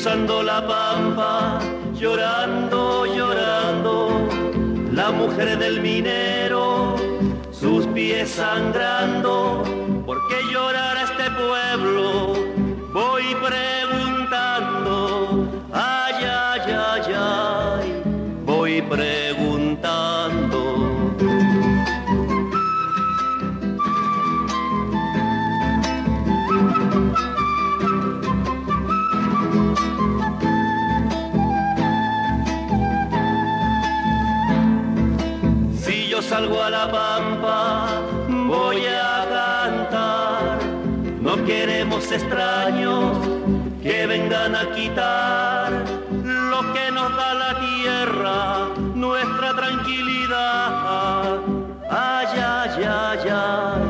Cruzando 0.07 0.41
la 0.41 0.65
pampa, 0.65 1.59
llorando, 1.93 3.05
llorando, 3.05 4.29
la 4.93 5.11
mujer 5.11 5.59
del 5.59 5.81
minero, 5.81 6.95
sus 7.51 7.85
pies 7.87 8.29
sangrando, 8.29 9.63
¿por 10.05 10.17
qué 10.29 10.49
llorar 10.49 10.95
a 10.95 11.03
este 11.03 11.29
pueblo? 11.31 12.35
Voy 12.93 13.35
preguntando, 13.35 13.76
queremos 41.97 42.11
extraños 42.11 43.17
que 43.81 44.05
vengan 44.05 44.55
a 44.55 44.71
quitar 44.71 45.71
lo 46.11 46.73
que 46.73 46.91
nos 46.91 47.15
da 47.15 47.33
la 47.33 47.59
tierra, 47.59 48.67
nuestra 48.93 49.55
tranquilidad. 49.55 51.39
Ay, 51.89 52.27
ay, 52.35 52.83
ay, 52.83 53.29
ay, 53.29 53.81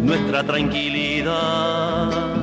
nuestra 0.00 0.42
tranquilidad. 0.44 2.33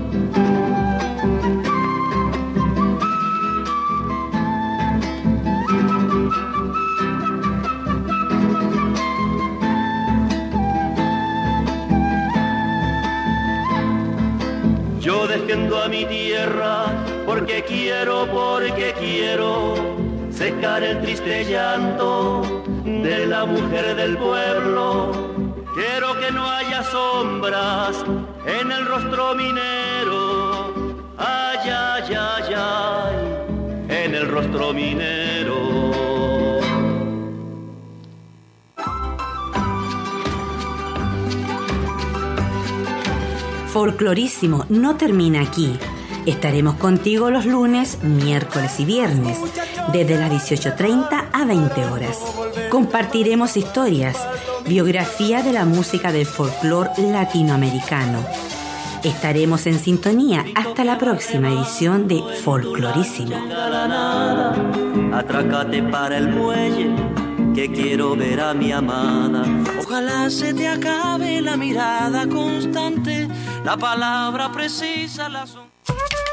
A 15.84 15.88
mi 15.88 16.06
tierra 16.06 16.86
porque 17.26 17.64
quiero, 17.64 18.28
porque 18.28 18.94
quiero 19.00 19.76
secar 20.30 20.84
el 20.84 21.02
triste 21.02 21.46
llanto 21.46 22.64
de 22.84 23.26
la 23.26 23.46
mujer 23.46 23.96
del 23.96 24.18
pueblo. 24.18 25.12
Quiero 25.74 26.20
que 26.20 26.32
no 26.32 26.50
haya 26.50 26.84
sombras 26.84 28.04
en 28.46 28.72
el 28.72 28.86
rostro 28.86 29.36
minero. 29.36 30.74
Ay, 31.18 31.70
ay, 31.70 32.14
ay, 32.16 32.54
ay, 32.56 33.16
en 33.90 34.16
el 34.16 34.28
rostro 34.28 34.74
minero. 34.74 36.31
Folclorísimo 43.72 44.66
no 44.68 44.98
termina 44.98 45.40
aquí. 45.42 45.80
Estaremos 46.26 46.76
contigo 46.76 47.32
los 47.32 47.46
lunes, 47.46 48.04
miércoles 48.04 48.78
y 48.82 48.86
viernes, 48.86 49.40
desde 49.94 50.18
las 50.18 50.30
18.30 50.30 51.30
a 51.32 51.46
20 51.46 51.86
horas. 51.86 52.18
Compartiremos 52.70 53.56
historias, 53.56 54.18
biografía 54.68 55.42
de 55.42 55.54
la 55.54 55.64
música 55.64 56.12
del 56.12 56.26
folclore 56.26 56.92
latinoamericano. 56.98 58.26
Estaremos 59.06 59.66
en 59.66 59.80
sintonía 59.80 60.46
hasta 60.54 60.84
la 60.84 60.98
próxima 60.98 61.48
edición 61.50 62.10
de 62.10 62.22
Folclorísimo. 62.44 63.38
Atrácate 65.14 65.82
para 65.84 66.18
el 66.18 66.28
muelle, 66.28 66.94
que 67.56 67.72
quiero 67.72 68.18
ver 68.18 68.42
a 68.42 68.54
mi 68.54 68.74
amada. 68.74 69.46
Ojalá 69.80 70.30
se 70.30 70.54
te 70.54 70.68
acabe 70.68 71.42
la 71.42 71.56
mirada 71.56 72.28
constante 72.28 73.30
la 73.64 73.78
palabra 73.78 74.52
precisa, 74.52 75.30
la 75.30 75.46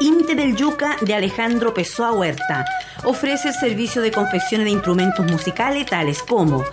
Inte 0.01 0.35
del 0.35 0.55
Yuca 0.55 0.97
de 1.01 1.13
Alejandro 1.13 1.73
Pessoa 1.73 2.11
Huerta 2.11 2.65
ofrece 3.03 3.49
el 3.49 3.53
servicio 3.53 4.01
de 4.01 4.11
confección 4.11 4.63
de 4.63 4.71
instrumentos 4.71 5.25
musicales 5.25 5.85
tales 5.85 6.23
como 6.23 6.63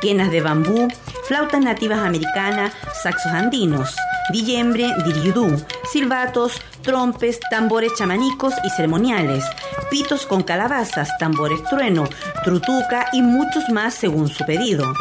quenas 0.00 0.30
de 0.30 0.40
bambú, 0.40 0.88
flautas 1.24 1.60
nativas 1.60 1.98
americanas, 1.98 2.72
saxos 3.02 3.32
andinos, 3.32 3.94
dillembre, 4.32 4.92
diriudú, 5.04 5.64
silbatos, 5.90 6.60
trompes, 6.82 7.40
tambores 7.50 7.92
chamanicos 7.94 8.54
y 8.64 8.70
ceremoniales, 8.70 9.44
pitos 9.90 10.26
con 10.26 10.42
calabazas, 10.42 11.10
tambores 11.18 11.62
trueno, 11.64 12.04
trutuca 12.44 13.06
y 13.12 13.22
muchos 13.22 13.68
más 13.70 13.94
según 13.94 14.28
su 14.28 14.44
pedido. 14.44 14.92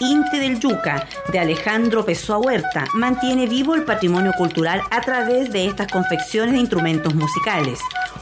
Inte 0.00 0.38
del 0.38 0.58
Yuca, 0.58 1.06
de 1.30 1.38
Alejandro 1.38 2.04
Pessoa 2.04 2.38
Huerta, 2.38 2.86
mantiene 2.94 3.46
vivo 3.46 3.74
el 3.74 3.84
patrimonio 3.84 4.32
cultural 4.32 4.80
a 4.90 5.00
través 5.00 5.52
de 5.52 5.66
estas 5.66 5.86
confecciones 5.92 6.54
de 6.54 6.60
instrumentos 6.60 7.14
musicales. 7.14 7.78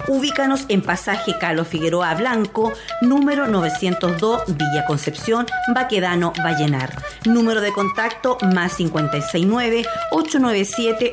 Ubícanos 0.09 0.65
en 0.69 0.83
pasaje 0.83 1.37
Calo 1.39 1.65
Figueroa 1.65 2.15
Blanco, 2.15 2.73
número 3.03 3.47
902, 3.47 4.43
Villa 4.49 4.85
Concepción, 4.87 5.47
Baquedano, 5.75 6.33
Vallenar. 6.45 7.03
Número 7.25 7.61
de 7.61 7.73
contacto 7.73 8.39
más 8.55 8.77
569 8.77 9.85
897 10.11 10.50
117 10.53 11.13